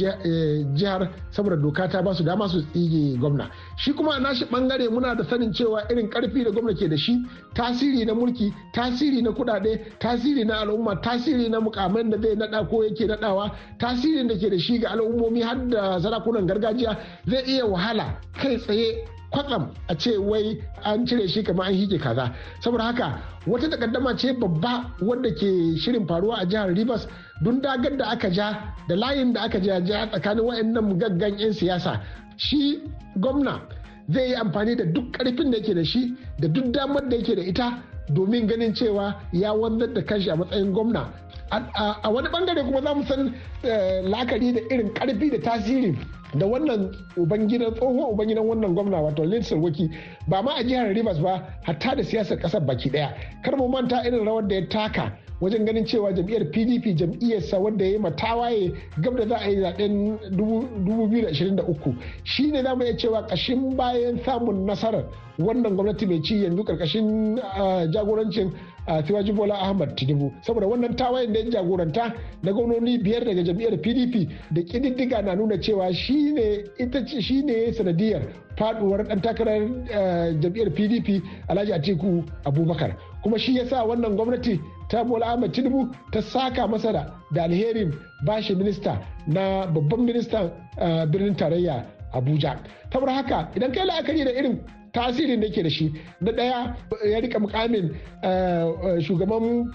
jihar 0.74 1.08
saboda 1.30 1.56
doka 1.56 1.88
ta 1.88 2.02
ba 2.02 2.14
su 2.14 2.22
dama 2.24 2.48
su 2.48 2.62
tsige 2.72 3.18
gwamna. 3.18 3.50
Shi 3.76 3.92
kuma 3.92 4.14
a 4.16 4.20
nashi 4.20 4.44
ɓangare 4.44 4.88
muna 4.90 5.14
da 5.14 5.24
sanin 5.24 5.52
cewa 5.52 5.82
irin 5.90 6.08
ƙarfi 6.10 6.44
da 6.44 6.50
gwamna 6.50 6.74
ke 6.74 6.88
da 6.88 6.96
shi 6.96 7.16
tasiri 7.54 8.04
na 8.06 8.14
mulki 8.14 8.52
tasiri 8.72 9.22
na 9.22 9.32
kudade 9.32 9.80
tasiri 9.98 10.44
na 10.44 10.60
al'umma 10.60 10.96
tasiri 11.02 11.48
na 11.48 11.60
mukamai 11.60 12.08
da 12.10 12.18
zai 12.20 12.36
nada 12.36 12.64
ko 12.64 12.84
yake 12.84 13.06
nadawa 13.06 13.50
tasirin 13.78 14.28
da 14.28 14.34
ke 14.34 14.50
da 14.50 14.58
shi 14.58 14.78
ga 14.78 14.90
al'ummomi 14.90 15.42
har 15.42 15.56
da 15.68 15.98
sarakunan 16.00 16.46
gargajiya 16.46 16.96
zai 17.26 17.42
iya 17.46 17.64
wahala 17.66 18.20
kai 18.40 18.56
tsaye 18.58 19.04
kwatsam 19.30 19.68
a 19.88 19.94
ce 19.94 20.16
wai 20.18 20.56
an 20.84 21.06
cire 21.06 21.26
shi 21.28 21.42
kamar 21.42 21.66
an 21.66 21.74
hige 21.74 21.98
kaza. 21.98 22.32
Saboda 22.60 22.84
haka 22.84 23.18
wata 23.46 23.68
takaddama 23.68 24.16
ce 24.16 24.32
babba 24.32 24.90
wadda 25.00 25.30
ke 25.34 25.76
shirin 25.78 26.06
faruwa 26.06 26.36
a 26.40 26.46
jihar 26.46 26.68
rivers 26.74 27.06
don 27.42 27.60
dagar 27.60 27.96
da 27.96 28.06
aka 28.10 28.30
ja 28.30 28.74
da 28.88 28.94
layin 28.96 29.32
da 29.32 29.42
aka 29.42 29.58
ja 29.60 29.80
tsakanin 29.80 30.44
wayannan 30.44 30.98
gaggan 30.98 31.38
'yan 31.38 31.52
siyasa. 31.52 32.00
Shi 32.36 32.80
gwamna 33.16 33.60
zai 34.08 34.28
yi 34.30 34.34
amfani 34.34 34.76
da 34.76 34.84
duk 34.84 35.12
ƙarfin 35.12 35.50
da 35.50 35.58
yake 35.58 35.74
da 35.74 35.84
shi 35.84 36.14
da 36.38 36.48
duk 36.48 36.72
damar 36.72 37.08
da 37.08 37.16
yake 37.16 37.34
da 37.36 37.42
ita 37.42 37.82
domin 38.14 38.46
ganin 38.46 38.72
cewa 38.74 39.14
ya 39.32 39.52
wanzar 39.52 39.92
da 39.94 40.00
kanshi 40.02 40.30
a 40.30 40.36
matsayin 40.36 40.72
gwamna. 40.72 41.10
A 41.50 42.10
wani 42.10 42.28
ɓangare 42.28 42.62
kuma 42.64 42.80
za 42.82 42.94
mu 42.94 43.04
san 43.04 43.34
la'akari 44.10 44.52
da 44.54 44.60
irin 44.70 44.90
ƙarfi 44.94 45.30
da 45.30 45.38
tasiri 45.50 45.98
da 46.38 46.46
wannan 46.46 46.90
ubangidan 47.16 47.75
tsohon 47.75 48.12
ubangidan 48.12 48.44
wannan 48.46 48.75
gwamna 48.75 49.01
wato 49.01 49.25
lindsay 49.25 49.59
waki 49.59 49.90
ba 50.29 50.42
ma 50.42 50.53
a 50.57 50.62
jihar 50.64 50.88
rivers 50.94 51.18
ba 51.20 51.42
hatta 51.62 51.96
da 51.96 52.03
siyasar 52.03 52.38
ƙasar 52.38 52.61
baki 52.66 52.90
ɗaya 52.90 53.14
kar 53.44 53.57
mu 53.57 53.68
manta 53.68 54.03
irin 54.07 54.25
rawar 54.25 54.49
da 54.49 54.55
ya 54.55 54.66
taka 54.68 55.12
wajen 55.40 55.64
ganin 55.64 55.85
cewa 55.85 56.12
jam'iyyar 56.12 56.44
pdp 56.51 56.96
jam'iyyarsa 56.96 57.59
wanda 57.59 57.85
ya 57.85 57.90
yi 57.90 57.99
matawaye 57.99 58.72
gab 59.01 59.16
da 59.16 59.27
za 59.29 59.37
a 59.37 59.49
yi 59.51 59.61
zaɓen 59.61 60.18
2023 60.33 61.94
shi 62.25 62.51
ne 62.51 62.62
za 62.62 62.75
mu 62.75 62.83
iya 62.85 62.96
cewa 62.96 63.22
kashin 63.27 63.77
bayan 63.77 64.18
samun 64.25 64.66
nasarar 64.66 65.05
wannan 65.38 65.75
gwamnati 65.77 66.07
mai 66.07 66.22
ci 66.22 66.42
yanzu 66.44 66.62
ƙarƙashin 66.64 67.37
jagorancin 67.92 68.53
Tiwaji 68.87 69.33
Bola 69.33 69.55
Ahmad 69.59 69.96
Tinubu 69.96 70.33
saboda 70.42 70.66
wannan 70.66 70.94
tawayen 70.96 71.33
da 71.33 71.40
ya 71.40 71.51
jagoranta 71.51 72.12
na 72.42 72.53
gwamnoni 72.53 72.99
biyar 72.99 73.25
daga 73.25 73.42
jam'iyyar 73.42 73.77
PDP 73.83 74.29
da 74.51 74.62
kididdiga 74.62 75.22
na 75.22 75.35
nuna 75.35 75.59
cewa 75.59 75.92
shi 75.94 76.33
ne 76.33 76.64
ita 76.79 77.07
shi 77.07 77.42
ne 77.42 77.72
sanadiyar 77.72 78.22
faduwar 78.57 79.03
dan 79.09 79.20
takarar 79.20 79.61
jam'iyyar 80.40 80.70
PDP 80.70 81.22
Alhaji 81.49 81.72
Atiku 81.72 82.25
Abubakar. 82.44 82.94
Kuma 83.22 83.38
shi 83.38 83.57
yasa 83.57 83.85
wannan 83.85 84.14
gwamnati 84.16 84.61
ta 84.88 85.03
Bola 85.05 85.27
Ahmad 85.35 85.53
Tinubu 85.53 85.90
ta 86.12 86.20
saka 86.22 86.68
masa 86.68 86.92
da 86.92 87.42
alherin 87.42 87.92
bashi 88.25 88.55
minista 88.55 89.01
na 89.27 89.66
babban 89.66 90.05
ministan 90.07 90.51
birnin 91.11 91.35
tarayya 91.35 91.85
Abuja. 92.14 92.57
Saboda 92.92 93.12
haka 93.12 93.51
idan 93.57 93.72
kai 93.72 93.85
la'akari 93.87 94.25
da 94.25 94.31
irin 94.31 94.61
tasirin 94.96 95.40
da 95.40 95.48
ke 95.52 95.62
da 95.62 95.68
shi. 95.70 95.92
Na 96.20 96.32
ɗaya 96.32 96.74
ya 97.04 97.20
riƙa 97.20 97.38
mukamin 97.40 97.92
shugaban 99.04 99.68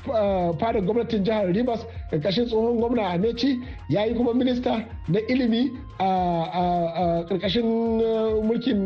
fadar 0.60 0.82
gwamnatin 0.82 1.24
jihar 1.24 1.46
rivers 1.54 1.86
ƙarƙashin 2.12 2.46
tsohon 2.48 2.78
gwamna 2.80 3.14
amechi. 3.14 3.60
Ya 3.90 4.06
yi 4.06 4.16
kuma 4.16 4.34
minista 4.34 4.84
na 5.08 5.20
ilimi 5.30 5.70
a 6.00 7.24
ƙarƙashin 7.30 7.66
mulkin 8.44 8.86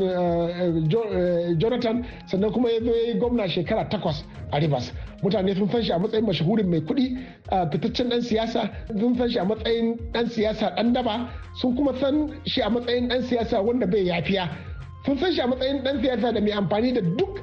jonathan. 1.57 2.05
Sannan 2.27 2.51
kuma 2.51 2.69
ya 2.69 2.79
yi 2.79 3.13
gwamna 3.19 3.47
shekara 3.47 3.89
takwas 3.89 4.23
a 4.51 4.59
rivers. 4.59 4.91
Mutane 5.23 5.55
sun 5.55 5.69
san 5.69 5.81
shi 5.83 5.91
a 5.91 5.99
matsayin 5.99 6.25
mashahurin 6.27 6.67
mai 6.69 6.81
kuɗi 6.81 7.17
fitaccen 7.71 8.09
ɗan 8.09 8.21
siyasa. 8.21 8.69
Sun 8.99 9.15
san 9.15 9.29
shi 9.29 9.39
a 9.39 9.45
matsayin 9.45 9.95
ɗan 10.11 10.27
siyasa 10.29 10.75
ɗan 10.75 10.93
daba. 10.93 11.29
Sun 11.61 11.75
kuma 11.75 11.93
san 11.97 12.29
shi 12.45 12.61
a 12.61 12.69
matsayin 12.69 13.07
ɗan 13.07 13.21
siyasa 13.23 13.61
wanda 13.63 13.87
bai 13.87 14.03
yafiya. 14.05 14.49
Sun 15.05 15.17
san 15.17 15.31
shi 15.33 15.41
a 15.41 15.47
matsayin 15.47 15.83
dan 15.83 16.01
siyasa 16.01 16.33
da 16.33 16.41
mai 16.41 16.51
amfani 16.51 16.93
da 16.93 17.01
duk 17.01 17.39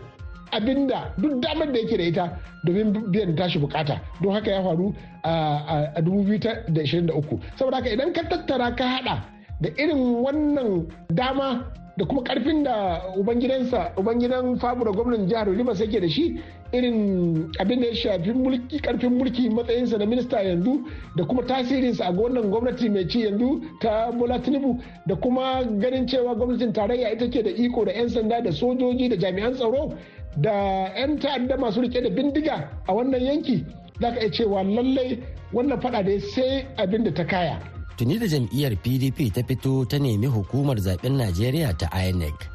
abin 0.53 0.87
da 0.89 1.13
duk 1.19 1.41
damar 1.43 1.73
da 1.73 1.79
yake 1.79 1.97
da 1.99 2.05
ita 2.05 2.25
domin 2.67 2.93
biyan 3.13 3.37
tashi 3.37 3.59
buƙata. 3.59 4.01
Don 4.23 4.33
haka 4.35 4.51
ya 4.51 4.63
faru 4.63 4.95
a 5.25 6.01
2023 6.01 7.41
saboda 7.57 7.77
haka 7.77 7.89
idan 7.91 8.13
ka 8.13 8.23
tattara 8.29 8.77
ka 8.77 8.85
hada 8.85 9.17
da 9.61 9.69
irin 9.79 10.23
wannan 10.25 10.87
dama 11.15 11.65
da 11.97 12.05
kuma 12.05 12.23
ƙarfin 12.23 12.63
da 12.65 13.03
ubangidansa 13.17 13.93
ubangidan 13.97 14.59
famu 14.59 14.85
da 14.85 14.91
gwamnan 14.91 15.29
jihar 15.29 15.47
rivers 15.49 15.81
yake 15.81 16.01
da 16.01 16.09
shi 16.09 16.41
irin 16.73 17.51
abin 17.61 17.81
da 17.81 17.87
ya 17.87 17.95
shafi 17.95 18.33
mulki 18.33 18.79
ƙarfin 18.81 19.11
mulki 19.19 19.51
matsayinsa 19.51 19.99
na 19.99 20.07
minista 20.07 20.43
yanzu 20.43 20.81
da 21.17 21.25
kuma 21.25 21.43
tasirinsa 21.43 22.05
a 22.07 22.13
wannan 22.13 22.51
gwamnati 22.51 22.89
mai 22.89 23.07
ci 23.09 23.21
yanzu 23.25 23.61
ta 23.81 24.11
bola 24.13 24.39
tinubu 24.39 24.81
da 25.07 25.15
kuma 25.17 25.63
ganin 25.79 26.07
cewa 26.07 26.35
gwamnatin 26.35 26.73
tarayya 26.73 27.13
ita 27.13 27.29
ke 27.29 27.43
da 27.43 27.51
iko 27.51 27.85
da 27.85 27.93
'yan 27.93 28.09
sanda 28.09 28.41
da 28.43 28.51
sojoji 28.53 29.09
da 29.09 29.17
jami'an 29.17 29.55
tsaro 29.55 29.93
da 30.37 30.89
'yan 30.97 31.19
ta'adda 31.19 31.57
masu 31.59 31.81
riƙe 31.83 32.03
da 32.03 32.11
bindiga 32.11 32.69
a 32.89 32.93
wannan 32.95 33.21
yanki. 33.21 33.65
Za 34.01 34.11
ka 34.15 34.21
iya 34.21 34.31
cewa 34.31 34.63
lallai 34.65 35.19
wannan 35.53 35.81
fada 35.81 36.03
da 36.03 36.19
sai 36.21 36.67
abin 36.77 37.05
da 37.05 37.13
ta 37.15 37.25
kaya. 37.27 37.61
Tuni 37.97 38.19
da 38.19 38.27
jam'iyyar 38.27 38.75
pdp 38.83 39.19
ta 39.35 39.43
fito 39.49 39.85
ta 39.85 39.99
nemi 39.99 40.27
hukumar 40.27 40.77
zaɓen 40.81 41.17
najeriya 41.19 41.75
ta 41.79 41.87
inec 42.09 42.53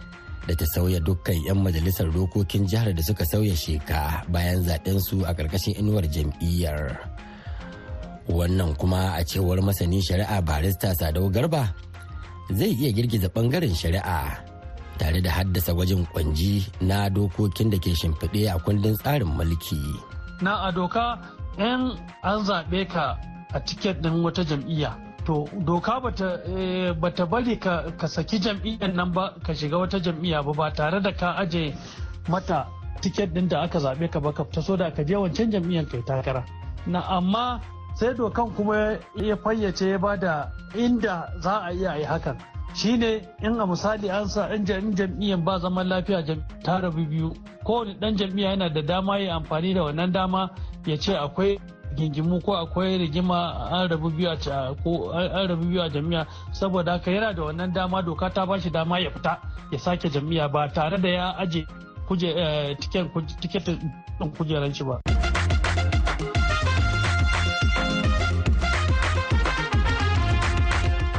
da 0.47 0.55
ta 0.55 0.63
sauya 0.71 1.03
dukkan 1.03 1.35
'yan 1.43 1.59
majalisar 1.59 2.07
dokokin 2.07 2.63
jihar 2.63 2.95
da 2.95 3.03
suka 3.03 3.27
sauya 3.27 3.51
sheka 3.51 4.23
bayan 4.31 4.63
zaɓen 4.63 4.95
su 5.03 5.19
a 5.27 5.35
ƙarƙashin 5.35 5.75
inuwar 5.75 6.07
jam'iyyar. 6.07 6.95
Wannan 8.31 8.71
kuma 8.79 9.15
a 9.19 9.23
cewar 9.27 9.59
masanin 9.59 9.99
shari'a 10.03 10.39
barista 10.43 10.95
sadau 10.95 11.27
garba 11.27 11.67
zai 12.55 12.71
iya 12.79 12.91
girgiza 12.95 13.27
ɓangaren 13.27 13.75
shari'a 13.75 14.39
tare 14.97 15.19
da 15.21 15.31
haddasa 15.31 15.75
gwajin 15.75 16.07
kwanji 16.15 16.63
na 16.79 17.11
dokokin 17.11 17.67
da 17.69 17.77
ke 17.77 17.91
shimfiɗe 17.91 18.47
a 18.47 18.55
kundin 18.63 18.95
tsarin 19.03 19.27
mulki. 19.27 19.79
Na 20.41 20.63
a 20.67 20.71
doka 20.71 21.19
'yan 21.59 21.91
an 22.23 22.39
zaɓe 22.47 22.87
ka 22.87 23.19
a 23.51 23.59
tiket 23.59 23.99
ɗin 23.99 24.23
wata 24.23 24.43
jam'iyya 24.47 25.06
to 25.27 25.43
doka 25.65 25.99
bata 25.99 26.39
bata 27.01 27.25
bari 27.25 27.57
ka, 27.59 27.83
saki 28.07 28.39
jam'iyyar 28.39 28.93
nan 28.95 29.11
ba 29.13 29.33
ka 29.43 29.53
shiga 29.53 29.77
wata 29.77 29.99
jam'iyya 29.99 30.39
ba 30.45 30.53
ba 30.55 30.71
tare 30.73 31.01
da 31.03 31.11
ka 31.11 31.33
aje 31.43 31.75
mata 32.29 32.65
tiket 33.01 33.33
din 33.33 33.47
da 33.47 33.59
aka 33.67 33.79
zaɓe 33.79 34.07
ka 34.11 34.19
ba 34.19 34.31
ka 34.31 34.43
fita 34.45 34.61
so 34.61 34.75
da 34.77 34.89
ka 34.89 35.03
je 35.03 35.15
wancan 35.15 35.51
jam'iyyar 35.51 35.85
kai 35.91 36.01
takara. 36.07 36.45
Na 36.87 37.01
amma 37.17 37.59
sai 37.99 38.13
dokan 38.15 38.55
kuma 38.55 38.95
ya 39.19 39.35
fayyace 39.35 39.89
ya 39.91 39.97
ba 39.99 40.15
da 40.17 40.47
inda 40.75 41.27
za 41.43 41.59
a 41.67 41.71
iya 41.75 41.97
yi 41.99 42.05
hakan. 42.07 42.37
Shine 42.75 43.27
in 43.43 43.59
a 43.59 43.67
misali 43.67 44.07
an 44.09 44.29
sa 44.31 44.47
in 44.55 44.63
jam'iyyar 44.65 45.43
ba 45.43 45.59
zaman 45.59 45.87
lafiya 45.91 46.23
ta 46.63 46.79
rabu 46.79 47.03
biyu 47.05 47.35
kowane 47.67 47.99
dan 47.99 48.15
jam'iyya 48.15 48.49
yana 48.55 48.69
da 48.73 48.81
dama 48.81 49.19
ya 49.19 49.35
amfani 49.35 49.73
da 49.75 49.83
wannan 49.91 50.11
dama 50.13 50.49
ya 50.85 50.95
ce 50.97 51.13
akwai 51.19 51.59
gingimu 51.97 52.41
ko 52.45 52.53
akwai 52.53 52.97
rigima 52.97 53.69
an 53.71 53.87
rabu 53.89 54.09
biyu 54.09 54.29
a 55.81 55.89
jami'a 55.89 56.25
saboda 56.51 56.91
haka 56.91 57.11
yana 57.11 57.33
da 57.33 57.41
wannan 57.43 57.73
dama 57.73 58.01
doka 58.01 58.29
ta 58.29 58.45
ba 58.45 58.59
shi 58.59 58.69
dama 58.69 58.99
ya 58.99 59.09
fita 59.11 59.37
ya 59.71 59.79
sake 59.79 60.09
jami'a 60.09 60.47
ba 60.51 60.67
tare 60.73 60.97
da 61.01 61.09
ya 61.09 61.33
aje 61.37 61.65
tiketin 63.41 63.79
ɗin 64.19 64.29
kujeran 64.37 64.73
shi 64.73 64.83
ba. 64.83 64.99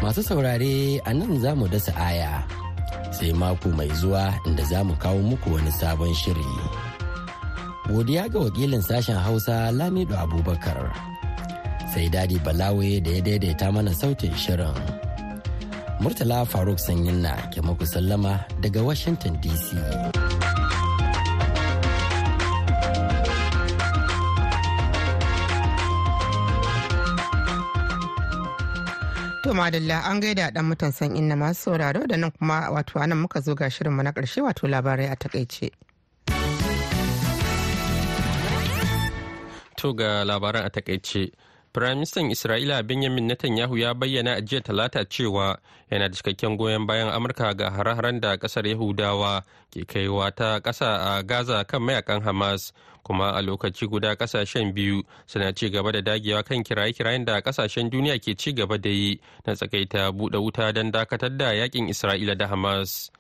Masu 0.02 0.22
saurare 0.22 1.00
a 1.04 1.12
nan 1.12 1.36
za 1.42 1.52
mu 1.58 1.66
dasa 1.68 1.92
aya 1.98 2.40
sai 3.12 3.32
mako 3.32 3.68
mai 3.76 3.90
zuwa 4.00 4.32
inda 4.46 4.64
za 4.64 4.80
mu 4.84 4.94
kawo 4.96 5.20
muku 5.22 5.52
wani 5.54 5.72
sabon 5.72 6.14
shiri. 6.14 6.48
Godiya 7.88 8.29
ga 8.29 8.38
wakilin 8.38 8.83
sashen 8.83 9.16
hausa 9.16 9.70
lamido 9.72 10.14
abubakar. 10.18 10.92
Sai 11.94 12.09
daɗi 12.14 12.37
balawe 12.44 13.01
da 13.05 13.11
ya 13.16 13.20
daidaita 13.27 13.72
mana 13.72 13.92
sautin 14.01 14.35
shirin. 14.37 14.77
Murtala 16.01 16.44
faruk 16.46 16.79
sanyin 16.79 17.18
na 17.24 17.33
ke 17.53 17.59
muku 17.66 17.85
sallama 17.87 18.44
daga 18.62 18.81
washington 18.85 19.35
dc 19.42 19.66
madalla 29.59 30.05
an 30.07 30.20
gaida 30.20 30.51
dan 30.55 30.64
mutan 30.70 30.92
san 30.92 31.16
inna 31.16 31.35
masu 31.37 31.61
sauraro 31.74 32.07
da 32.07 32.16
nan 32.16 32.31
kuma 32.31 32.70
wato 32.70 33.01
a 33.03 33.07
nan 33.07 33.18
muka 33.18 33.40
zo 33.40 33.55
ga 33.55 33.66
shirinmu 33.70 34.03
na 34.03 34.12
ƙarshe 34.12 34.40
wato 34.42 34.68
labarai 34.68 35.11
a 35.11 35.16
taƙaice. 35.16 35.70
To 39.78 39.94
ga 39.94 40.24
labaran 40.26 40.66
a 40.66 40.70
taƙaice. 40.70 41.30
Firaministan 41.72 42.30
Isra'ila 42.34 42.82
Benjamin 42.82 43.28
Netanyahu 43.30 43.78
ya 43.78 43.94
bayyana 43.94 44.34
a 44.34 44.42
jiya 44.42 44.60
talata 44.60 45.04
cewa 45.06 45.54
yana 45.90 46.08
da 46.10 46.14
cikakken 46.16 46.56
goyon 46.58 46.86
bayan 46.86 47.06
Amurka 47.14 47.54
ga 47.56 47.70
hare-haren 47.70 48.20
da 48.20 48.36
ƙasar 48.36 48.66
Yahudawa 48.66 49.44
ke 49.70 49.86
kaiwa 49.86 50.34
ta 50.34 50.58
ƙasa 50.60 51.18
a 51.18 51.22
Gaza 51.22 51.62
kan 51.64 51.80
mayaƙan 51.82 52.22
Hamas. 52.24 52.72
Kuma 53.04 53.30
a 53.38 53.40
lokaci 53.42 53.86
guda 53.88 54.16
ƙasashen 54.16 54.74
biyu 54.74 55.02
suna 55.26 55.52
ci 55.52 55.70
gaba 55.70 55.92
da 55.92 56.00
dagewa 56.00 56.42
kan 56.44 56.64
kiraye-kirayen 56.64 57.24
da 57.24 57.40
ƙasashen 57.40 57.88
duniya 57.90 58.18
ke 58.18 58.34
ci 58.34 58.52
gaba 58.52 58.78
da 58.78 58.90
yi 58.90 59.20
na 59.46 59.54
tsakaita 59.54 60.10
buɗe 60.10 60.42
wuta 60.42 60.72
don 60.74 60.90
dakatar 60.90 61.30
da 61.38 61.52
yaƙin 61.54 61.86
Isra'ila 61.88 62.36
da 62.36 62.48
Hamas. 62.48 63.10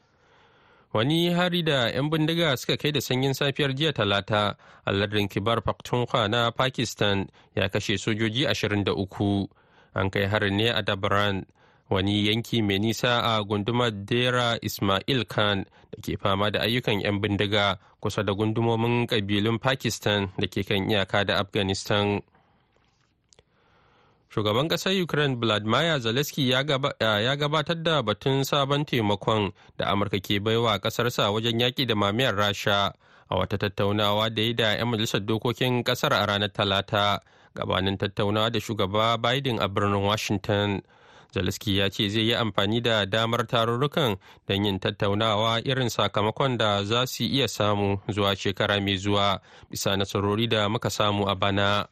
Wani 0.92 1.30
hari 1.32 1.62
da 1.62 1.88
'yan 1.92 2.10
bindiga 2.10 2.56
suka 2.56 2.76
kai 2.76 2.92
da 2.92 3.00
sanyin 3.00 3.34
safiyar 3.34 3.74
jiya 3.74 3.92
talata 3.92 4.56
a 4.84 4.90
lardin 4.92 5.28
kibar 5.28 5.60
pakhtunkhwa 5.62 6.28
na 6.28 6.50
pakistan 6.50 7.26
ya 7.56 7.68
kashe 7.68 7.98
sojoji 7.98 8.46
23 8.46 9.48
an 9.94 10.10
kai 10.10 10.26
harin 10.26 10.56
ne 10.56 10.68
a 10.72 10.82
dabran 10.82 11.44
wani 11.90 12.26
yanki 12.28 12.62
mai 12.62 12.78
nisa 12.78 13.20
a 13.24 13.44
gundumar 13.44 13.90
dera 13.92 14.58
ismail 14.62 15.24
khan 15.24 15.64
da 15.92 15.96
ke 16.04 16.16
fama 16.20 16.50
da 16.50 16.60
ayyukan 16.60 17.00
'yan 17.00 17.20
bindiga 17.20 17.76
kusa 18.00 18.22
da 18.22 18.32
gundumomin 18.32 19.06
kabilun 19.06 19.58
pakistan 19.58 20.28
da 20.38 20.46
ke 20.46 20.62
kan 20.64 20.88
iyaka 20.90 21.24
da 21.24 21.40
afghanistan. 21.40 22.20
Shugaban 24.30 24.68
ƙasar 24.68 24.92
ukraine 25.02 25.36
vladimir 25.36 26.00
zelensky 26.00 26.48
ya 26.48 26.62
gabatar 27.36 27.82
da 27.82 28.02
batun 28.02 28.44
sabon 28.44 28.84
taimakon 28.84 29.52
da 29.78 29.86
amurka 29.86 30.20
ke 30.20 30.40
baiwa 30.40 30.78
ƙasarsa 30.78 31.30
wajen 31.32 31.60
yaƙi 31.60 31.86
da 31.86 31.94
mamayar 31.94 32.34
rasha 32.36 32.92
a 33.30 33.36
wata 33.36 33.58
tattaunawa 33.58 34.30
da 34.34 34.42
ya 34.42 34.52
da 34.52 34.72
'yan 34.76 34.88
majalisar 34.88 35.20
dokokin 35.24 35.82
ƙasar 35.84 36.12
a 36.12 36.26
ranar 36.26 36.52
talata 36.52 37.20
gabanin 37.54 37.96
tattaunawa 37.98 38.50
da 38.52 38.58
shugaba 38.60 39.16
biden 39.18 39.58
a 39.60 39.68
birnin 39.68 40.02
washington 40.02 40.82
zelensky 41.34 41.76
ya 41.76 41.88
ce 41.90 42.08
zai 42.08 42.22
yi 42.28 42.34
amfani 42.34 42.80
da 42.82 43.04
damar 43.06 43.46
tarurrukan 43.46 44.16
don 44.48 44.64
yin 44.64 44.78
tattaunawa 44.78 45.60
irin 45.64 45.88
sakamakon 45.88 46.56
da 46.58 46.84
za 46.84 47.06
su 47.06 47.24
iya 47.24 47.48
samu 47.48 48.00
zuwa 48.08 48.36
shekara 48.36 48.80
mai 48.80 48.96
zuwa 48.96 49.40
bisa 49.70 49.96
nasarori 49.96 50.46
da 50.48 50.68
muka 50.68 50.90
samu 50.90 51.28
a 51.28 51.34
bana. 51.34 51.88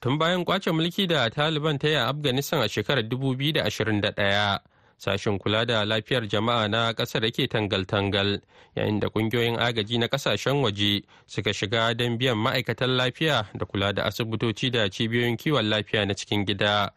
Tun 0.00 0.18
bayan 0.18 0.44
ƙwace 0.44 0.70
mulki 0.72 1.06
da 1.06 1.28
taliban 1.30 1.78
ta 1.78 1.88
yi 1.88 1.94
a 1.94 2.08
afghanistan 2.08 2.60
a 2.62 2.68
shekarar 2.68 3.02
2021 3.08 4.58
sashen 4.98 5.38
kula 5.38 5.64
da 5.66 5.84
lafiyar 5.84 6.28
jama'a 6.28 6.68
na 6.68 6.92
ƙasar 6.92 7.24
yake 7.24 7.48
tangal-tangal 7.48 8.40
yayin 8.76 9.00
da 9.00 9.08
ƙungiyoyin 9.08 9.58
agaji 9.58 9.98
na 9.98 10.06
ƙasashen 10.08 10.62
waje 10.62 11.02
suka 11.26 11.50
shiga 11.52 11.94
don 11.96 12.18
biyan 12.18 12.36
ma'aikatan 12.38 12.96
lafiya 12.96 13.46
da 13.54 13.66
kula 13.66 13.92
da 13.94 14.02
asibitoci 14.04 14.70
da 14.70 14.88
cibiyoyin 14.90 15.36
kiwon 15.36 15.68
lafiya 15.68 16.06
na 16.06 16.14
cikin 16.14 16.44
gida. 16.46 16.90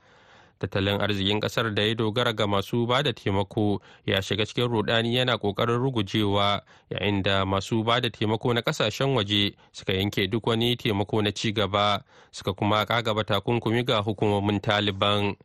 Tattalin 0.61 1.01
arzikin 1.01 1.39
ƙasar 1.41 1.73
da 1.73 1.81
ya 1.81 1.95
dogara 1.95 2.33
ga 2.33 2.45
masu 2.47 2.85
ba 2.85 3.01
da 3.03 3.11
taimako 3.13 3.81
ya 4.05 4.21
shiga 4.21 4.45
cikin 4.45 4.69
rudani 4.69 5.15
yana 5.15 5.37
ƙoƙarin 5.37 5.81
rugujewa 5.81 6.61
yayin 6.89 7.23
da 7.23 7.45
masu 7.45 7.83
ba 7.83 7.99
da 8.01 8.09
taimako 8.09 8.53
na 8.53 8.61
ƙasashen 8.61 9.15
waje 9.15 9.55
suka 9.71 9.93
yanke 9.93 10.29
duk 10.29 10.45
wani 10.47 10.75
taimako 10.77 11.21
na 11.23 11.31
ci 11.31 11.51
gaba 11.51 12.03
suka 12.31 12.53
kuma 12.53 12.85
kagaba 12.85 13.23
takunkumi 13.23 13.83
ga 13.85 14.01
hukumomin 14.01 14.61
taliban. 14.61 15.35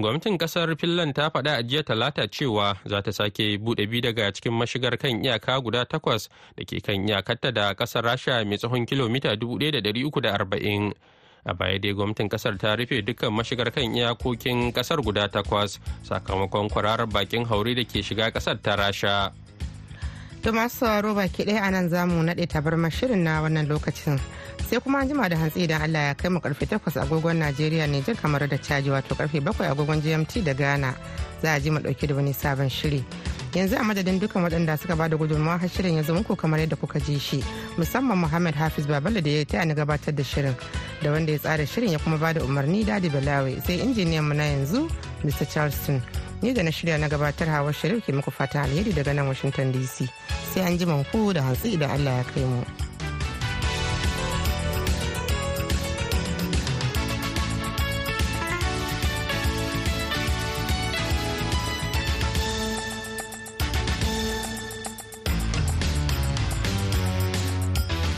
Gwamnatin 0.00 0.38
ƙasar 0.38 0.76
finland 0.80 1.14
ta 1.14 1.28
faɗa 1.30 1.58
a 1.58 1.62
jiya 1.62 1.82
talata 1.84 2.26
cewa 2.26 2.76
za 2.86 3.02
ta 3.02 3.10
sake 3.12 3.58
buɗe 3.60 3.86
bi 3.90 4.00
daga 4.00 4.32
cikin 4.32 4.52
mashigar 4.52 4.96
kan 4.98 5.22
iyaka 5.24 5.60
guda 5.60 5.84
takwas 5.84 6.28
da 6.56 6.64
ke 6.64 6.80
kan 6.80 7.06
iyakarta 7.08 7.52
da 7.52 7.74
ƙasar 7.74 8.02
rasha 8.04 8.44
mai 8.48 8.56
tsawon 8.56 8.86
kilomita 8.86 9.36
1340 9.36 10.92
a 11.46 11.54
baya 11.54 11.78
dai 11.78 11.92
gwamnatin 11.92 12.28
ƙasar 12.28 12.58
ta 12.58 12.74
rufe 12.76 13.02
dukkan 13.04 13.32
mashigar 13.32 13.72
kan 13.72 13.84
iyakokin 13.94 14.72
ƙasar 14.72 15.02
guda 15.02 15.28
takwas 15.28 15.78
sakamakon 16.02 16.68
kwararar 16.70 17.06
bakin 17.06 17.44
haure 17.44 17.74
da 17.74 17.84
ke 17.84 18.02
shiga 18.02 18.30
ƙasar 18.30 18.60
ta 18.62 18.76
rasha. 18.76 19.32
To 20.42 20.52
masu 20.52 20.76
sauraro 20.88 21.14
baki 21.14 21.44
ɗaya 21.44 21.62
a 21.68 21.70
nan 21.70 21.88
za 21.88 22.06
mu 22.06 22.22
naɗe 22.24 22.46
tabarmar 22.48 22.90
shirin 22.90 23.22
na 23.24 23.42
wannan 23.42 23.68
lokacin. 23.68 24.18
Sai 24.70 24.80
kuma 24.80 24.98
an 25.00 25.08
jima 25.08 25.28
da 25.28 25.36
hantsi 25.36 25.64
idan 25.68 25.82
Allah 25.82 26.00
ya 26.08 26.14
kai 26.14 26.28
mu 26.30 26.40
ƙarfe 26.40 26.64
8 26.66 26.96
agogon 26.96 27.36
Najeriya 27.36 27.84
Nijar 27.86 28.16
kamar 28.16 28.48
da 28.48 28.56
caji 28.56 28.88
wato 28.88 29.14
ƙarfe 29.14 29.36
7 29.44 29.68
agogon 29.68 30.00
GMT 30.00 30.42
da 30.42 30.54
Ghana. 30.54 30.94
Za 31.42 31.52
a 31.56 31.60
ji 31.60 31.68
mu 31.70 31.78
ɗauke 31.80 32.06
da 32.08 32.14
wani 32.14 32.32
sabon 32.32 32.70
shiri. 32.70 33.04
Yanzu 33.52 33.76
a 33.76 33.84
madadin 33.84 34.18
dukkan 34.18 34.40
waɗanda 34.42 34.78
suka 34.78 34.96
ba 34.96 35.08
da 35.10 35.16
gudunmawa 35.18 35.58
har 35.60 35.68
shirin 35.68 35.96
ya 35.96 36.02
muku 36.14 36.34
kamar 36.36 36.60
yadda 36.60 36.76
kuka 36.80 36.98
ji 37.00 37.18
shi. 37.18 37.44
Musamman 37.76 38.16
Muhammad 38.16 38.54
Hafiz 38.54 38.86
Babala 38.86 39.20
da 39.22 39.28
ya 39.30 39.44
taya 39.44 39.66
ni 39.66 39.74
gabatar 39.74 40.14
da 40.16 40.22
shirin. 40.22 40.56
Da 41.02 41.10
wanda 41.12 41.32
ya 41.32 41.38
tsara 41.38 41.66
shirin 41.66 41.92
ya 41.92 41.98
kuma 41.98 42.18
ba 42.18 42.32
da 42.34 42.40
umarni 42.44 42.84
Dadi 42.84 43.08
Balawe 43.10 43.60
sai 43.66 43.78
injiniyan 43.80 44.24
mu 44.24 44.34
na 44.34 44.44
yanzu 44.44 44.88
Mr. 45.24 45.46
Charleston 45.48 46.02
ni 46.42 46.52
da 46.54 46.62
na 46.62 46.70
shirya 46.72 46.98
na 46.98 47.08
gabatar 47.08 47.48
hawa 47.48 47.72
sharif 47.72 48.04
ke 48.06 48.12
muku 48.12 48.30
fata 48.32 48.62
alheri 48.62 48.92
daga 48.96 49.12
nan 49.14 49.28
washington 49.28 49.72
dc 49.72 50.08
sai 50.54 50.64
an 50.64 50.78
ji 50.78 50.86
ku 51.12 51.32
da 51.32 51.42
hantsi 51.42 51.76
idan 51.76 51.90
allah 51.90 52.16
ya 52.20 52.24
kai 52.32 52.44
mu. 52.44 52.89